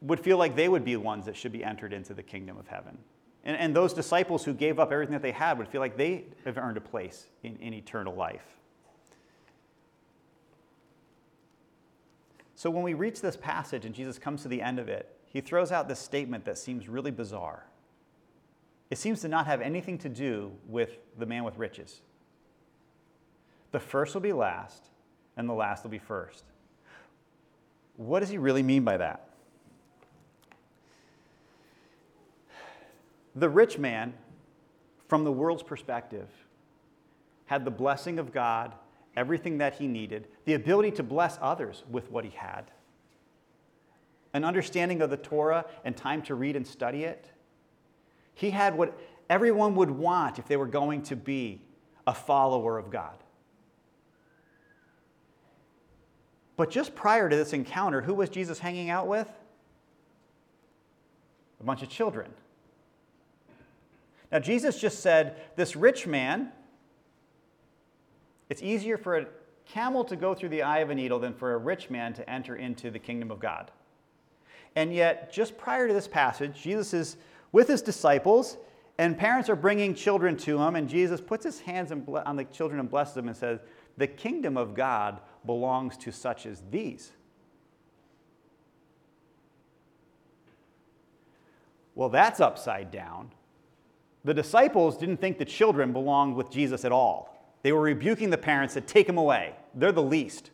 [0.00, 2.66] would feel like they would be ones that should be entered into the kingdom of
[2.68, 2.96] heaven.
[3.44, 6.24] And, and those disciples who gave up everything that they had would feel like they
[6.46, 8.56] have earned a place in, in eternal life.
[12.56, 15.42] So when we reach this passage and Jesus comes to the end of it, he
[15.42, 17.66] throws out this statement that seems really bizarre.
[18.90, 22.00] It seems to not have anything to do with the man with riches.
[23.72, 24.88] The first will be last,
[25.36, 26.44] and the last will be first.
[27.96, 29.28] What does he really mean by that?
[33.34, 34.14] The rich man,
[35.08, 36.28] from the world's perspective,
[37.44, 38.74] had the blessing of God,
[39.16, 42.70] everything that he needed, the ability to bless others with what he had,
[44.32, 47.30] an understanding of the Torah and time to read and study it.
[48.34, 48.98] He had what
[49.30, 51.62] everyone would want if they were going to be
[52.06, 53.14] a follower of God.
[56.56, 59.28] But just prior to this encounter, who was Jesus hanging out with?
[61.60, 62.30] A bunch of children.
[64.32, 66.52] Now, Jesus just said, This rich man,
[68.48, 69.26] it's easier for a
[69.66, 72.28] camel to go through the eye of a needle than for a rich man to
[72.30, 73.70] enter into the kingdom of God.
[74.74, 77.16] And yet, just prior to this passage, Jesus is
[77.50, 78.58] with his disciples,
[78.98, 82.80] and parents are bringing children to him, and Jesus puts his hands on the children
[82.80, 83.60] and blesses them and says,
[83.96, 87.12] The kingdom of God belongs to such as these.
[91.94, 93.32] Well, that's upside down.
[94.24, 97.35] The disciples didn't think the children belonged with Jesus at all.
[97.62, 99.54] They were rebuking the parents that take them away.
[99.74, 100.50] They're the least.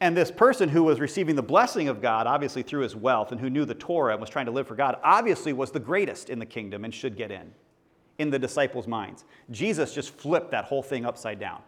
[0.00, 3.40] And this person who was receiving the blessing of God, obviously through his wealth, and
[3.40, 6.30] who knew the Torah and was trying to live for God, obviously was the greatest
[6.30, 7.52] in the kingdom and should get in,
[8.18, 9.24] in the disciples' minds.
[9.50, 11.60] Jesus just flipped that whole thing upside down.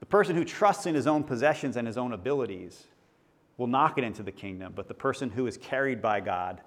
[0.00, 2.84] The person who trusts in his own possessions and his own abilities
[3.56, 6.60] will not get into the kingdom, but the person who is carried by God,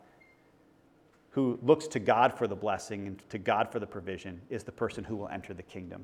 [1.38, 4.72] who looks to God for the blessing and to God for the provision, is the
[4.72, 6.04] person who will enter the kingdom.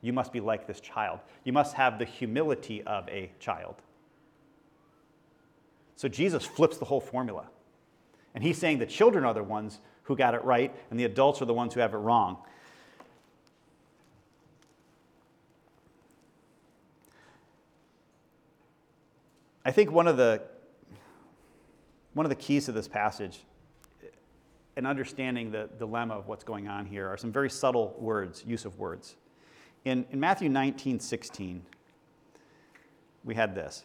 [0.00, 1.20] You must be like this child.
[1.44, 3.76] You must have the humility of a child.
[5.94, 7.46] So Jesus flips the whole formula.
[8.34, 11.40] And he's saying the children are the ones who got it right, and the adults
[11.40, 12.38] are the ones who have it wrong.
[19.64, 20.42] I think one of the
[22.14, 23.44] one of the keys to this passage
[24.76, 28.64] and understanding the dilemma of what's going on here are some very subtle words, use
[28.64, 29.16] of words.
[29.84, 31.62] In, in Matthew 19, 16,
[33.24, 33.84] we had this.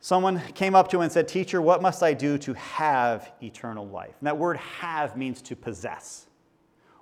[0.00, 3.88] Someone came up to him and said, Teacher, what must I do to have eternal
[3.88, 4.14] life?
[4.20, 6.26] And that word have means to possess.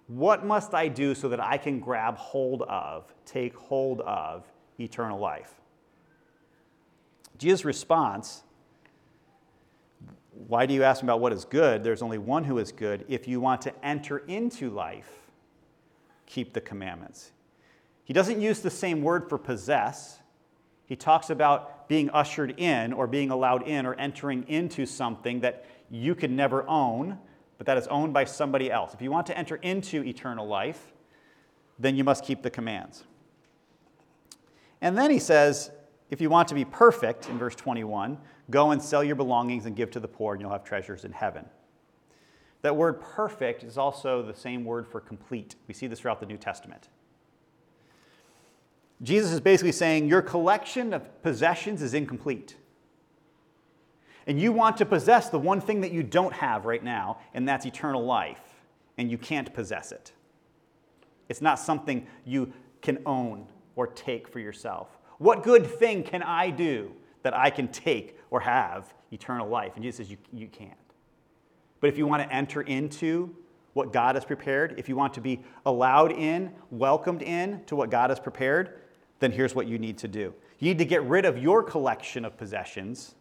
[0.06, 5.18] What must I do so that I can grab hold of, take hold of eternal
[5.18, 5.52] life?
[7.38, 8.43] Jesus' response
[10.48, 11.84] why do you ask about what is good?
[11.84, 13.04] There's only one who is good.
[13.08, 15.10] If you want to enter into life,
[16.26, 17.32] keep the commandments.
[18.04, 20.18] He doesn't use the same word for possess.
[20.86, 25.64] He talks about being ushered in or being allowed in or entering into something that
[25.90, 27.18] you could never own,
[27.56, 28.92] but that is owned by somebody else.
[28.92, 30.92] If you want to enter into eternal life,
[31.78, 33.04] then you must keep the commands.
[34.80, 35.70] And then he says,
[36.14, 38.16] if you want to be perfect, in verse 21,
[38.48, 41.10] go and sell your belongings and give to the poor, and you'll have treasures in
[41.10, 41.44] heaven.
[42.62, 45.56] That word perfect is also the same word for complete.
[45.66, 46.88] We see this throughout the New Testament.
[49.02, 52.54] Jesus is basically saying your collection of possessions is incomplete.
[54.28, 57.48] And you want to possess the one thing that you don't have right now, and
[57.48, 58.62] that's eternal life,
[58.98, 60.12] and you can't possess it.
[61.28, 64.93] It's not something you can own or take for yourself.
[65.18, 69.72] What good thing can I do that I can take or have eternal life?
[69.74, 70.72] And Jesus says, You, you can't.
[71.80, 73.34] But if you want to enter into
[73.74, 77.90] what God has prepared, if you want to be allowed in, welcomed in to what
[77.90, 78.80] God has prepared,
[79.18, 80.32] then here's what you need to do.
[80.58, 83.14] You need to get rid of your collection of possessions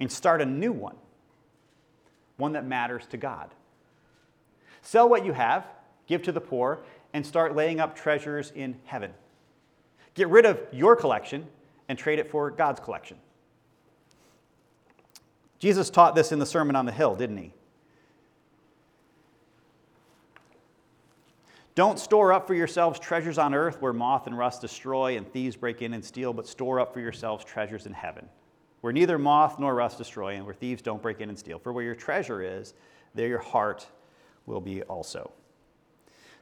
[0.00, 0.96] and start a new one,
[2.36, 3.54] one that matters to God.
[4.80, 5.66] Sell what you have,
[6.06, 6.80] give to the poor,
[7.12, 9.12] and start laying up treasures in heaven.
[10.18, 11.46] Get rid of your collection
[11.88, 13.18] and trade it for God's collection.
[15.60, 17.54] Jesus taught this in the Sermon on the Hill, didn't he?
[21.76, 25.54] Don't store up for yourselves treasures on earth where moth and rust destroy and thieves
[25.54, 28.28] break in and steal, but store up for yourselves treasures in heaven,
[28.80, 31.60] where neither moth nor rust destroy and where thieves don't break in and steal.
[31.60, 32.74] For where your treasure is,
[33.14, 33.86] there your heart
[34.46, 35.30] will be also.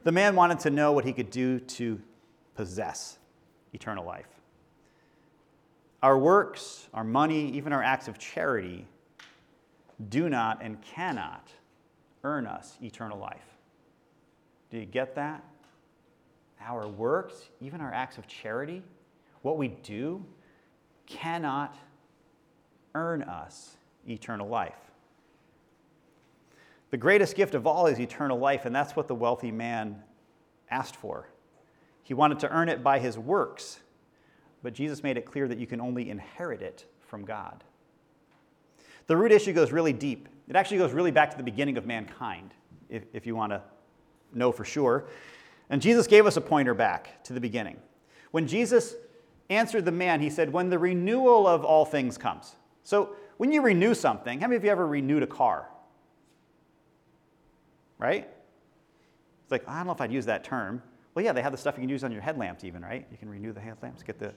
[0.01, 2.01] The man wanted to know what he could do to
[2.55, 3.19] possess
[3.73, 4.27] eternal life.
[6.03, 8.85] Our works, our money, even our acts of charity
[10.09, 11.49] do not and cannot
[12.23, 13.57] earn us eternal life.
[14.69, 15.43] Do you get that?
[16.61, 18.83] Our works, even our acts of charity,
[19.41, 20.23] what we do,
[21.05, 21.75] cannot
[22.93, 23.77] earn us
[24.07, 24.75] eternal life.
[26.89, 30.01] The greatest gift of all is eternal life, and that's what the wealthy man
[30.69, 31.27] asked for.
[32.07, 33.81] He wanted to earn it by his works,
[34.63, 37.65] but Jesus made it clear that you can only inherit it from God.
[39.07, 40.29] The root issue goes really deep.
[40.47, 42.53] It actually goes really back to the beginning of mankind,
[42.87, 43.61] if, if you want to
[44.33, 45.09] know for sure.
[45.69, 47.75] And Jesus gave us a pointer back to the beginning.
[48.31, 48.95] When Jesus
[49.49, 52.55] answered the man, he said, When the renewal of all things comes.
[52.85, 55.67] So, when you renew something, how many of you ever renewed a car?
[57.97, 58.29] Right?
[59.43, 60.81] It's like, I don't know if I'd use that term.
[61.17, 63.07] Well, yeah, they have the stuff you can use on your headlamps, even, right?
[63.09, 64.35] You can renew the headlamps, get the.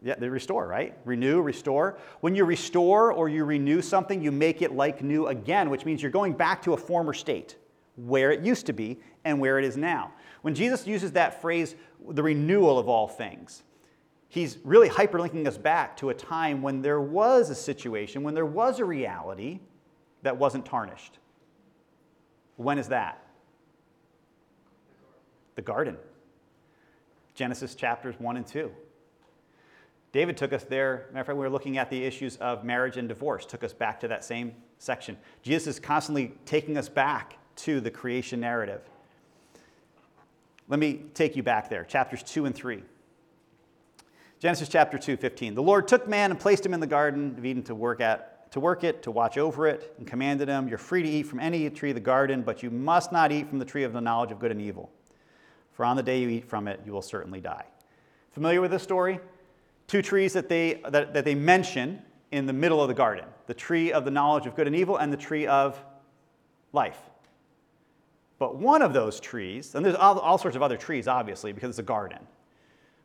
[0.00, 0.96] Yeah, they restore, right?
[1.04, 1.98] Renew, restore.
[2.20, 6.00] When you restore or you renew something, you make it like new again, which means
[6.00, 7.56] you're going back to a former state
[7.96, 10.12] where it used to be and where it is now.
[10.42, 11.74] When Jesus uses that phrase,
[12.10, 13.64] the renewal of all things,
[14.28, 18.46] he's really hyperlinking us back to a time when there was a situation, when there
[18.46, 19.58] was a reality
[20.22, 21.18] that wasn't tarnished.
[22.54, 23.20] When is that?
[25.58, 25.96] The garden.
[27.34, 28.70] Genesis chapters 1 and 2.
[30.12, 31.08] David took us there.
[31.08, 33.72] Matter of fact, we were looking at the issues of marriage and divorce, took us
[33.72, 35.18] back to that same section.
[35.42, 38.82] Jesus is constantly taking us back to the creation narrative.
[40.68, 42.84] Let me take you back there, chapters 2 and 3.
[44.38, 45.56] Genesis chapter 2, 15.
[45.56, 48.52] The Lord took man and placed him in the garden of Eden to work at
[48.52, 51.40] to work it, to watch over it, and commanded him, You're free to eat from
[51.40, 54.00] any tree of the garden, but you must not eat from the tree of the
[54.00, 54.90] knowledge of good and evil
[55.78, 57.64] for on the day you eat from it, you will certainly die.
[58.32, 59.20] Familiar with this story?
[59.86, 62.02] Two trees that they, that, that they mention
[62.32, 64.96] in the middle of the garden the tree of the knowledge of good and evil
[64.96, 65.80] and the tree of
[66.72, 66.98] life.
[68.40, 71.70] But one of those trees, and there's all, all sorts of other trees, obviously, because
[71.70, 72.26] it's a garden.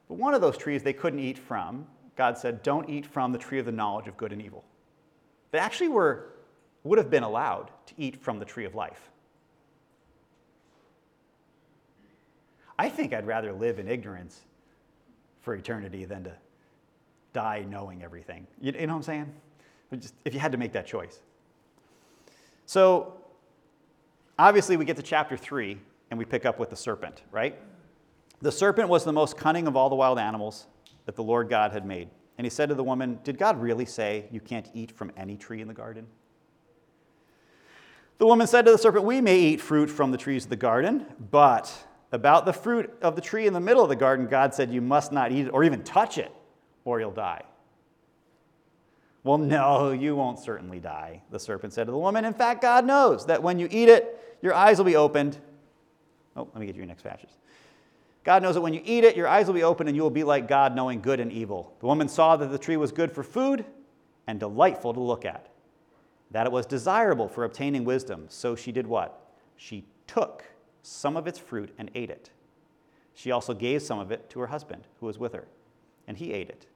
[0.07, 3.37] But one of those trees they couldn't eat from, God said, don't eat from the
[3.37, 4.63] tree of the knowledge of good and evil.
[5.51, 6.29] They actually were,
[6.83, 9.11] would have been allowed to eat from the tree of life.
[12.77, 14.41] I think I'd rather live in ignorance
[15.41, 16.33] for eternity than to
[17.33, 18.47] die knowing everything.
[18.61, 19.33] You, you know what I'm saying?
[19.99, 21.19] Just, if you had to make that choice.
[22.65, 23.13] So,
[24.39, 25.77] obviously, we get to chapter 3
[26.09, 27.59] and we pick up with the serpent, right?
[28.41, 30.67] The serpent was the most cunning of all the wild animals
[31.05, 32.09] that the Lord God had made.
[32.37, 35.37] And he said to the woman, Did God really say you can't eat from any
[35.37, 36.07] tree in the garden?
[38.17, 40.55] The woman said to the serpent, We may eat fruit from the trees of the
[40.55, 41.71] garden, but
[42.13, 44.81] about the fruit of the tree in the middle of the garden, God said, You
[44.81, 46.31] must not eat it or even touch it,
[46.85, 47.41] or you'll die.
[49.23, 52.23] Well, no, you won't certainly die, the serpent said to the woman.
[52.23, 55.37] In fact, God knows that when you eat it, your eyes will be opened.
[56.35, 57.29] Oh, let me get you your next passage.
[58.23, 60.09] God knows that when you eat it, your eyes will be opened and you will
[60.09, 61.73] be like God, knowing good and evil.
[61.79, 63.65] The woman saw that the tree was good for food
[64.27, 65.49] and delightful to look at,
[66.31, 68.25] that it was desirable for obtaining wisdom.
[68.29, 69.31] So she did what?
[69.57, 70.43] She took
[70.83, 72.29] some of its fruit and ate it.
[73.15, 75.47] She also gave some of it to her husband, who was with her,
[76.07, 76.67] and he ate it.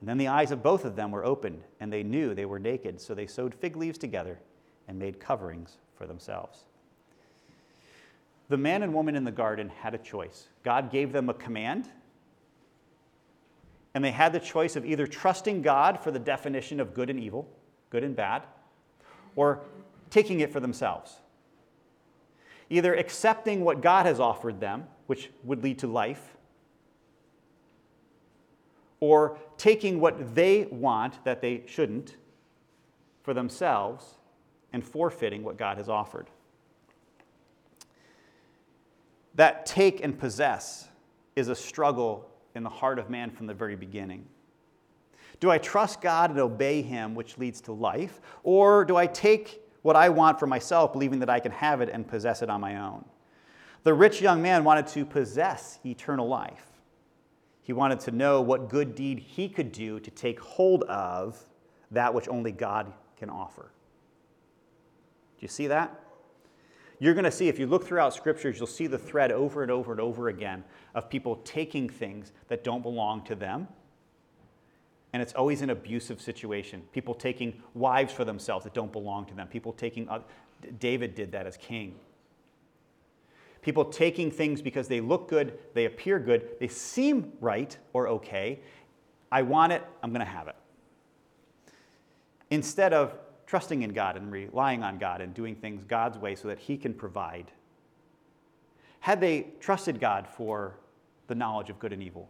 [0.00, 2.58] And then the eyes of both of them were opened, and they knew they were
[2.58, 4.40] naked, so they sewed fig leaves together
[4.88, 6.64] and made coverings for themselves.
[8.48, 10.48] The man and woman in the garden had a choice.
[10.62, 11.88] God gave them a command,
[13.94, 17.18] and they had the choice of either trusting God for the definition of good and
[17.18, 17.48] evil,
[17.90, 18.42] good and bad,
[19.36, 19.60] or
[20.10, 21.16] taking it for themselves
[22.70, 26.36] either accepting what God has offered them, which would lead to life,
[29.00, 32.16] or taking what they want that they shouldn't
[33.22, 34.16] for themselves
[34.72, 36.28] and forfeiting what God has offered.
[39.34, 40.88] That take and possess
[41.34, 44.24] is a struggle in the heart of man from the very beginning.
[45.40, 48.20] Do I trust God and obey Him, which leads to life?
[48.42, 51.88] Or do I take what I want for myself, believing that I can have it
[51.88, 53.04] and possess it on my own.
[53.84, 56.66] The rich young man wanted to possess eternal life.
[57.62, 61.38] He wanted to know what good deed he could do to take hold of
[61.92, 63.70] that which only God can offer.
[65.38, 66.00] Do you see that?
[66.98, 69.70] You're going to see, if you look throughout scriptures, you'll see the thread over and
[69.70, 70.64] over and over again
[70.96, 73.68] of people taking things that don't belong to them
[75.16, 76.82] and it's always an abusive situation.
[76.92, 79.48] People taking wives for themselves that don't belong to them.
[79.48, 80.06] People taking,
[80.78, 81.94] David did that as king.
[83.62, 88.60] People taking things because they look good, they appear good, they seem right or okay.
[89.32, 90.56] I want it, I'm going to have it.
[92.50, 93.14] Instead of
[93.46, 96.76] trusting in God and relying on God and doing things God's way so that He
[96.76, 97.50] can provide.
[99.00, 100.76] Had they trusted God for
[101.26, 102.28] the knowledge of good and evil,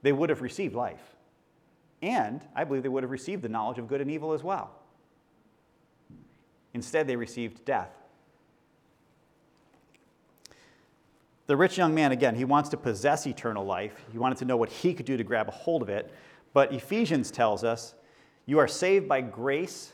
[0.00, 1.15] they would have received life.
[2.02, 4.70] And I believe they would have received the knowledge of good and evil as well.
[6.74, 7.90] Instead, they received death.
[11.46, 14.04] The rich young man, again, he wants to possess eternal life.
[14.12, 16.12] He wanted to know what he could do to grab a hold of it.
[16.52, 17.94] But Ephesians tells us
[18.46, 19.92] you are saved by grace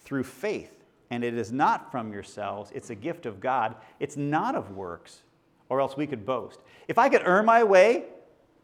[0.00, 0.72] through faith.
[1.10, 3.76] And it is not from yourselves, it's a gift of God.
[4.00, 5.22] It's not of works,
[5.68, 6.60] or else we could boast.
[6.88, 8.04] If I could earn my way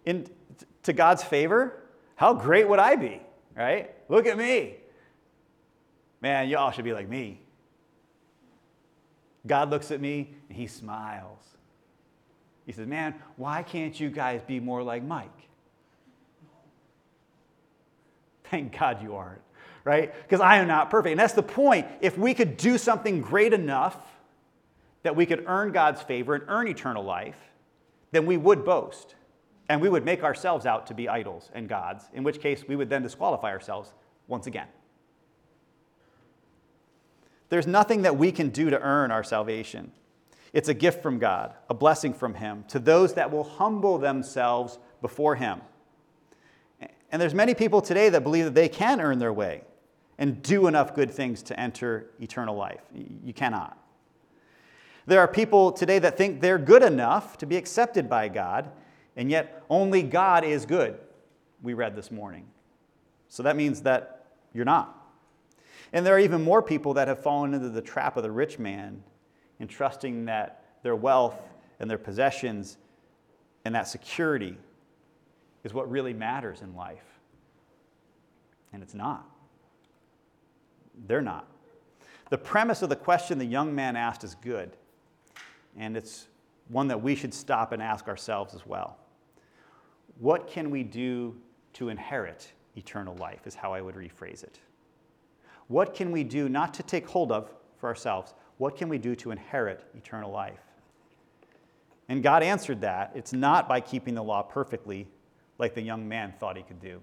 [0.07, 1.83] into God's favor,
[2.19, 3.23] how great would I be,
[3.57, 3.95] right?
[4.09, 4.75] Look at me.
[6.21, 7.41] Man, y'all should be like me.
[9.47, 11.39] God looks at me and he smiles.
[12.67, 15.31] He says, Man, why can't you guys be more like Mike?
[18.51, 19.43] Thank God you aren't,
[19.85, 20.13] right?
[20.25, 21.13] Because I am not perfect.
[21.13, 21.87] And that's the point.
[22.01, 23.97] If we could do something great enough
[25.05, 27.39] that we could earn God's favor and earn eternal life,
[28.11, 29.15] then we would boast.
[29.69, 32.77] And we would make ourselves out to be idols and gods, in which case we
[32.77, 33.93] would then disqualify ourselves
[34.27, 34.69] once again.
[37.51, 39.93] There's nothing that we can do to earn our salvation.
[40.53, 44.79] It's a gift from God, a blessing from Him to those that will humble themselves
[45.01, 45.61] before Him.
[47.11, 49.63] And there's many people today that believe that they can earn their way
[50.19, 52.81] and do enough good things to enter eternal life.
[53.25, 53.79] You cannot.
[55.07, 58.71] There are people today that think they're good enough to be accepted by God
[59.19, 60.97] and yet, only God is good,
[61.61, 62.47] we read this morning.
[63.29, 64.95] So that means that you're not.
[65.93, 68.61] And there are even more people that have fallen into the trap of the rich
[68.61, 69.03] man
[69.59, 71.35] in trusting that their wealth
[71.81, 72.79] and their possessions
[73.65, 74.57] and that security
[75.65, 77.19] is what really matters in life.
[78.73, 79.29] And it's not.
[81.09, 81.49] They're not.
[82.31, 84.77] The premise of the question the young man asked is good,
[85.77, 86.29] and it's
[86.69, 88.97] one that we should stop and ask ourselves as well.
[90.19, 91.37] What can we do
[91.75, 94.59] to inherit eternal life, is how I would rephrase it.
[95.69, 99.15] What can we do, not to take hold of for ourselves, what can we do
[99.17, 100.61] to inherit eternal life?
[102.09, 103.13] And God answered that.
[103.15, 105.07] It's not by keeping the law perfectly,
[105.59, 107.01] like the young man thought he could do.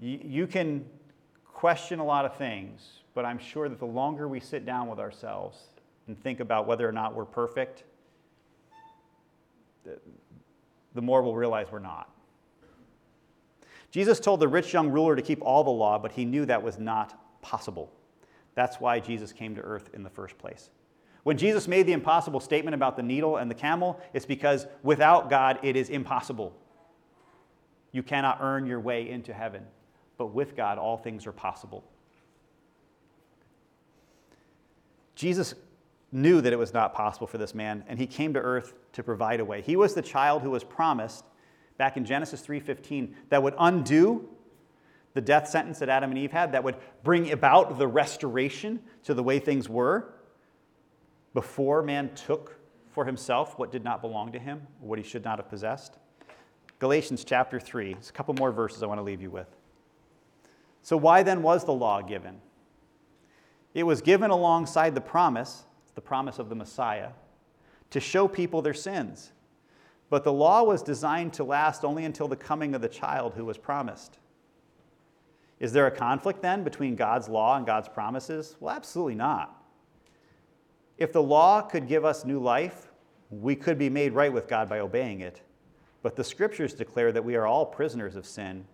[0.00, 0.84] You can
[1.46, 4.98] question a lot of things, but I'm sure that the longer we sit down with
[4.98, 5.58] ourselves
[6.08, 7.84] and think about whether or not we're perfect,
[10.94, 12.10] the more we'll realize we're not.
[13.90, 16.62] Jesus told the rich young ruler to keep all the law, but he knew that
[16.62, 17.92] was not possible.
[18.54, 20.70] That's why Jesus came to earth in the first place.
[21.22, 25.30] When Jesus made the impossible statement about the needle and the camel, it's because without
[25.30, 26.54] God, it is impossible.
[27.92, 29.62] You cannot earn your way into heaven,
[30.18, 31.84] but with God, all things are possible.
[35.14, 35.54] Jesus
[36.14, 39.02] knew that it was not possible for this man, and he came to earth to
[39.02, 39.60] provide a way.
[39.60, 41.24] He was the child who was promised
[41.76, 44.28] back in Genesis 3:15 that would undo
[45.14, 49.14] the death sentence that Adam and Eve had, that would bring about the restoration to
[49.14, 50.12] the way things were
[51.34, 52.58] before man took
[52.90, 55.98] for himself what did not belong to him, what he should not have possessed.
[56.78, 57.94] Galatians chapter 3.
[57.94, 59.48] There's a couple more verses I want to leave you with.
[60.82, 62.40] So, why then was the law given?
[63.72, 65.64] It was given alongside the promise,
[65.94, 67.10] the promise of the Messiah,
[67.90, 69.32] to show people their sins.
[70.10, 73.44] But the law was designed to last only until the coming of the child who
[73.44, 74.18] was promised.
[75.60, 78.56] Is there a conflict then between God's law and God's promises?
[78.60, 79.62] Well, absolutely not.
[80.98, 82.90] If the law could give us new life,
[83.30, 85.42] we could be made right with God by obeying it.
[86.02, 88.66] But the scriptures declare that we are all prisoners of sin.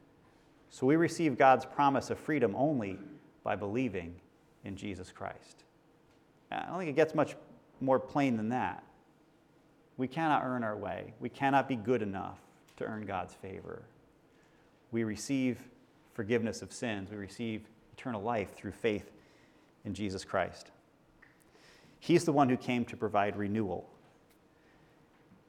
[0.68, 2.98] So we receive God's promise of freedom only
[3.42, 4.16] by believing
[4.64, 5.64] in Jesus Christ.
[6.50, 7.36] I don't think it gets much
[7.80, 8.82] more plain than that.
[9.96, 12.38] We cannot earn our way, we cannot be good enough
[12.78, 13.82] to earn God's favor.
[14.92, 15.58] We receive
[16.14, 17.62] forgiveness of sins, we receive
[17.96, 19.10] eternal life through faith
[19.84, 20.70] in Jesus Christ.
[21.98, 23.88] He's the one who came to provide renewal.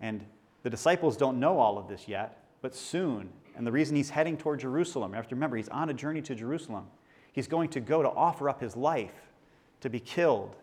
[0.02, 0.26] And
[0.64, 4.38] the disciples don't know all of this yet, but soon, and the reason he's heading
[4.38, 6.88] toward Jerusalem, you have to remember, he's on a journey to Jerusalem.
[7.32, 9.14] He's going to go to offer up his life,
[9.80, 10.56] to be killed,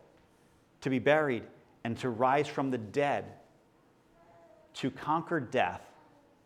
[0.80, 1.44] to be buried,
[1.84, 3.24] and to rise from the dead,
[4.74, 5.82] to conquer death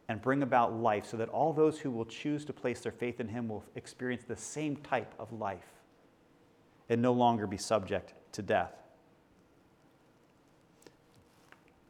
[0.08, 3.20] and bring about life so that all those who will choose to place their faith
[3.20, 5.72] in him will experience the same type of life
[6.88, 8.72] and no longer be subject to death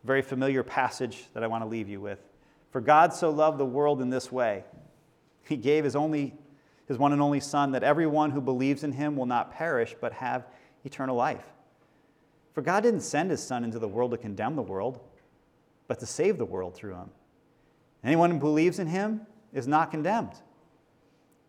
[0.04, 2.18] very familiar passage that I want to leave you with.
[2.70, 4.64] For God so loved the world in this way,
[5.48, 6.34] he gave his only
[6.88, 10.12] his one and only son that everyone who believes in him will not perish but
[10.12, 10.44] have
[10.84, 11.44] eternal life.
[12.52, 15.00] For God didn't send his son into the world to condemn the world,
[15.88, 17.10] but to save the world through him.
[18.04, 19.22] Anyone who believes in him
[19.52, 20.32] is not condemned.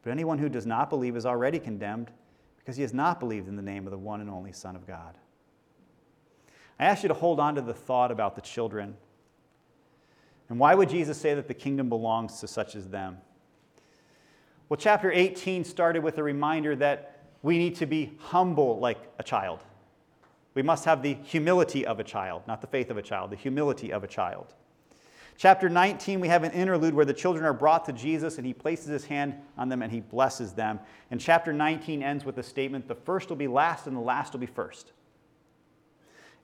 [0.04, 2.12] But anyone who does not believe is already condemned
[2.58, 4.88] because he has not believed in the name of the one and only Son of
[4.88, 5.18] God.
[6.80, 8.96] I ask you to hold on to the thought about the children.
[10.50, 13.18] And why would Jesus say that the kingdom belongs to such as them?
[14.70, 19.24] Well, chapter 18 started with a reminder that we need to be humble like a
[19.24, 19.60] child.
[20.56, 23.36] We must have the humility of a child, not the faith of a child, the
[23.36, 24.54] humility of a child.
[25.36, 28.54] Chapter 19, we have an interlude where the children are brought to Jesus and he
[28.54, 30.80] places his hand on them and he blesses them.
[31.10, 34.34] And chapter 19 ends with the statement the first will be last and the last
[34.34, 34.92] will be first.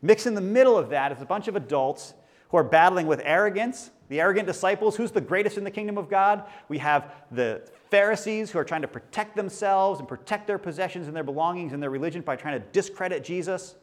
[0.02, 2.14] Mix in the middle of that is a bunch of adults
[2.50, 4.96] who are battling with arrogance, the arrogant disciples.
[4.96, 6.46] Who's the greatest in the kingdom of God?
[6.68, 11.16] We have the Pharisees who are trying to protect themselves and protect their possessions and
[11.16, 13.76] their belongings and their religion by trying to discredit Jesus.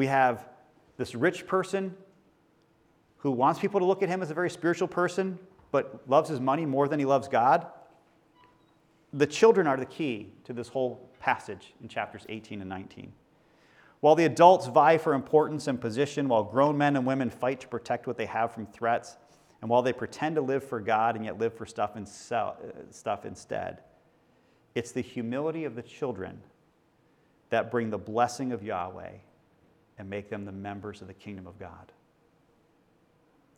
[0.00, 0.48] We have
[0.96, 1.94] this rich person
[3.18, 5.38] who wants people to look at him as a very spiritual person,
[5.72, 7.66] but loves his money more than he loves God.
[9.12, 13.12] The children are the key to this whole passage in chapters 18 and 19.
[14.00, 17.68] While the adults vie for importance and position, while grown men and women fight to
[17.68, 19.18] protect what they have from threats,
[19.60, 22.52] and while they pretend to live for God and yet live for stuff, in uh,
[22.90, 23.82] stuff instead,
[24.74, 26.40] it's the humility of the children
[27.50, 29.10] that bring the blessing of Yahweh
[30.00, 31.92] and make them the members of the kingdom of God.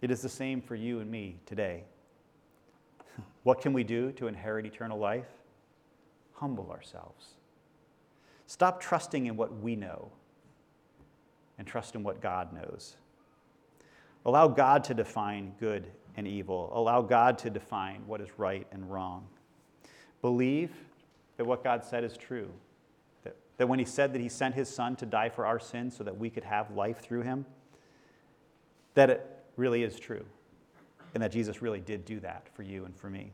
[0.01, 1.85] It is the same for you and me today.
[3.45, 5.29] What can we do to inherit eternal life?
[6.35, 7.35] Humble ourselves.
[8.49, 10.11] Stop trusting in what we know
[11.59, 12.97] and trust in what God knows.
[14.27, 15.87] Allow God to define good
[16.17, 16.73] and evil.
[16.75, 19.27] Allow God to define what is right and wrong.
[20.23, 20.73] Believe
[21.37, 22.51] that what God said is true.
[23.59, 26.05] That, when He said that He sent His Son to die for our sins so
[26.05, 27.47] that we could have life through Him,
[28.95, 29.27] that it
[29.57, 30.25] really is true.
[31.15, 33.33] And that Jesus really did do that for you and for me.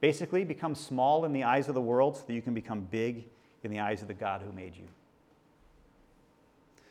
[0.00, 3.24] Basically, become small in the eyes of the world so that you can become big
[3.62, 4.84] in the eyes of the God who made you.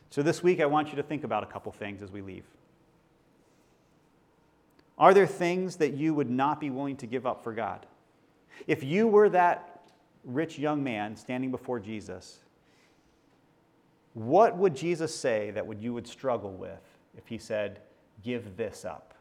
[0.09, 2.45] So, this week, I want you to think about a couple things as we leave.
[4.97, 7.85] Are there things that you would not be willing to give up for God?
[8.67, 9.72] If you were that
[10.23, 12.39] rich young man standing before Jesus,
[14.13, 16.81] what would Jesus say that would, you would struggle with
[17.17, 17.79] if he said,
[18.23, 19.13] Give this up?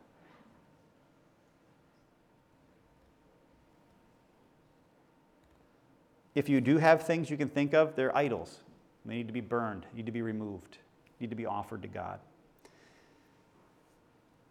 [6.35, 8.61] If you do have things you can think of, they're idols.
[9.05, 10.79] They need to be burned, need to be removed,
[11.21, 12.21] need to be offered to God.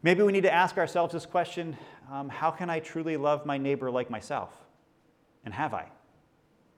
[0.04, 1.78] Maybe we need to ask ourselves this question
[2.12, 4.52] um, How can I truly love my neighbor like myself?
[5.46, 5.88] And have I?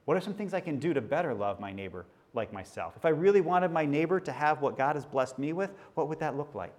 [0.05, 2.93] What are some things I can do to better love my neighbor like myself?
[2.97, 6.09] If I really wanted my neighbor to have what God has blessed me with, what
[6.09, 6.77] would that look like?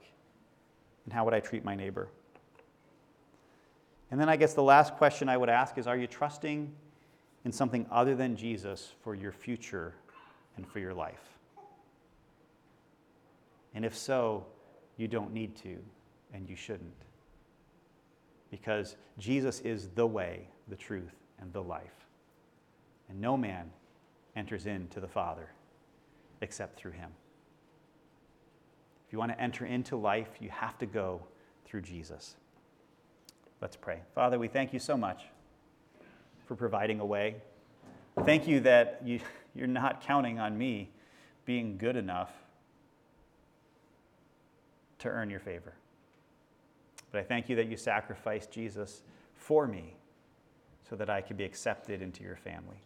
[1.05, 2.09] And how would I treat my neighbor?
[4.11, 6.71] And then I guess the last question I would ask is Are you trusting
[7.45, 9.95] in something other than Jesus for your future
[10.57, 11.35] and for your life?
[13.75, 14.47] And if so,
[14.97, 15.79] you don't need to
[16.33, 16.93] and you shouldn't.
[18.51, 22.04] Because Jesus is the way, the truth, and the life.
[23.09, 23.71] And no man
[24.37, 25.51] enters into the Father
[26.41, 27.11] except through him.
[29.07, 31.23] If you want to enter into life, you have to go
[31.65, 32.37] through Jesus.
[33.61, 34.01] Let's pray.
[34.15, 35.23] Father, we thank you so much
[36.47, 37.37] for providing a way.
[38.25, 39.21] Thank you that you,
[39.55, 40.91] you're not counting on me
[41.45, 42.31] being good enough
[44.99, 45.75] to earn your favor.
[47.13, 49.03] But I thank you that you sacrificed Jesus
[49.35, 49.97] for me
[50.89, 52.83] so that I could be accepted into your family.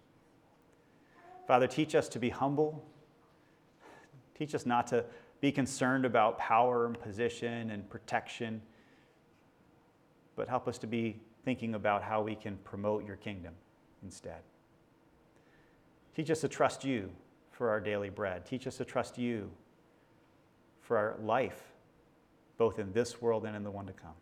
[1.49, 2.85] Father, teach us to be humble.
[4.37, 5.03] Teach us not to
[5.41, 8.61] be concerned about power and position and protection,
[10.37, 13.55] but help us to be thinking about how we can promote your kingdom
[14.03, 14.43] instead.
[16.15, 17.09] Teach us to trust you
[17.51, 18.45] for our daily bread.
[18.45, 19.51] Teach us to trust you
[20.83, 21.73] for our life,
[22.59, 24.13] both in this world and in the one to come.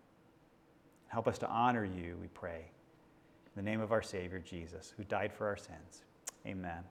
[1.09, 2.71] Help us to honor you, we pray.
[3.57, 6.05] In the name of our Savior, Jesus, who died for our sins.
[6.47, 6.85] Amen.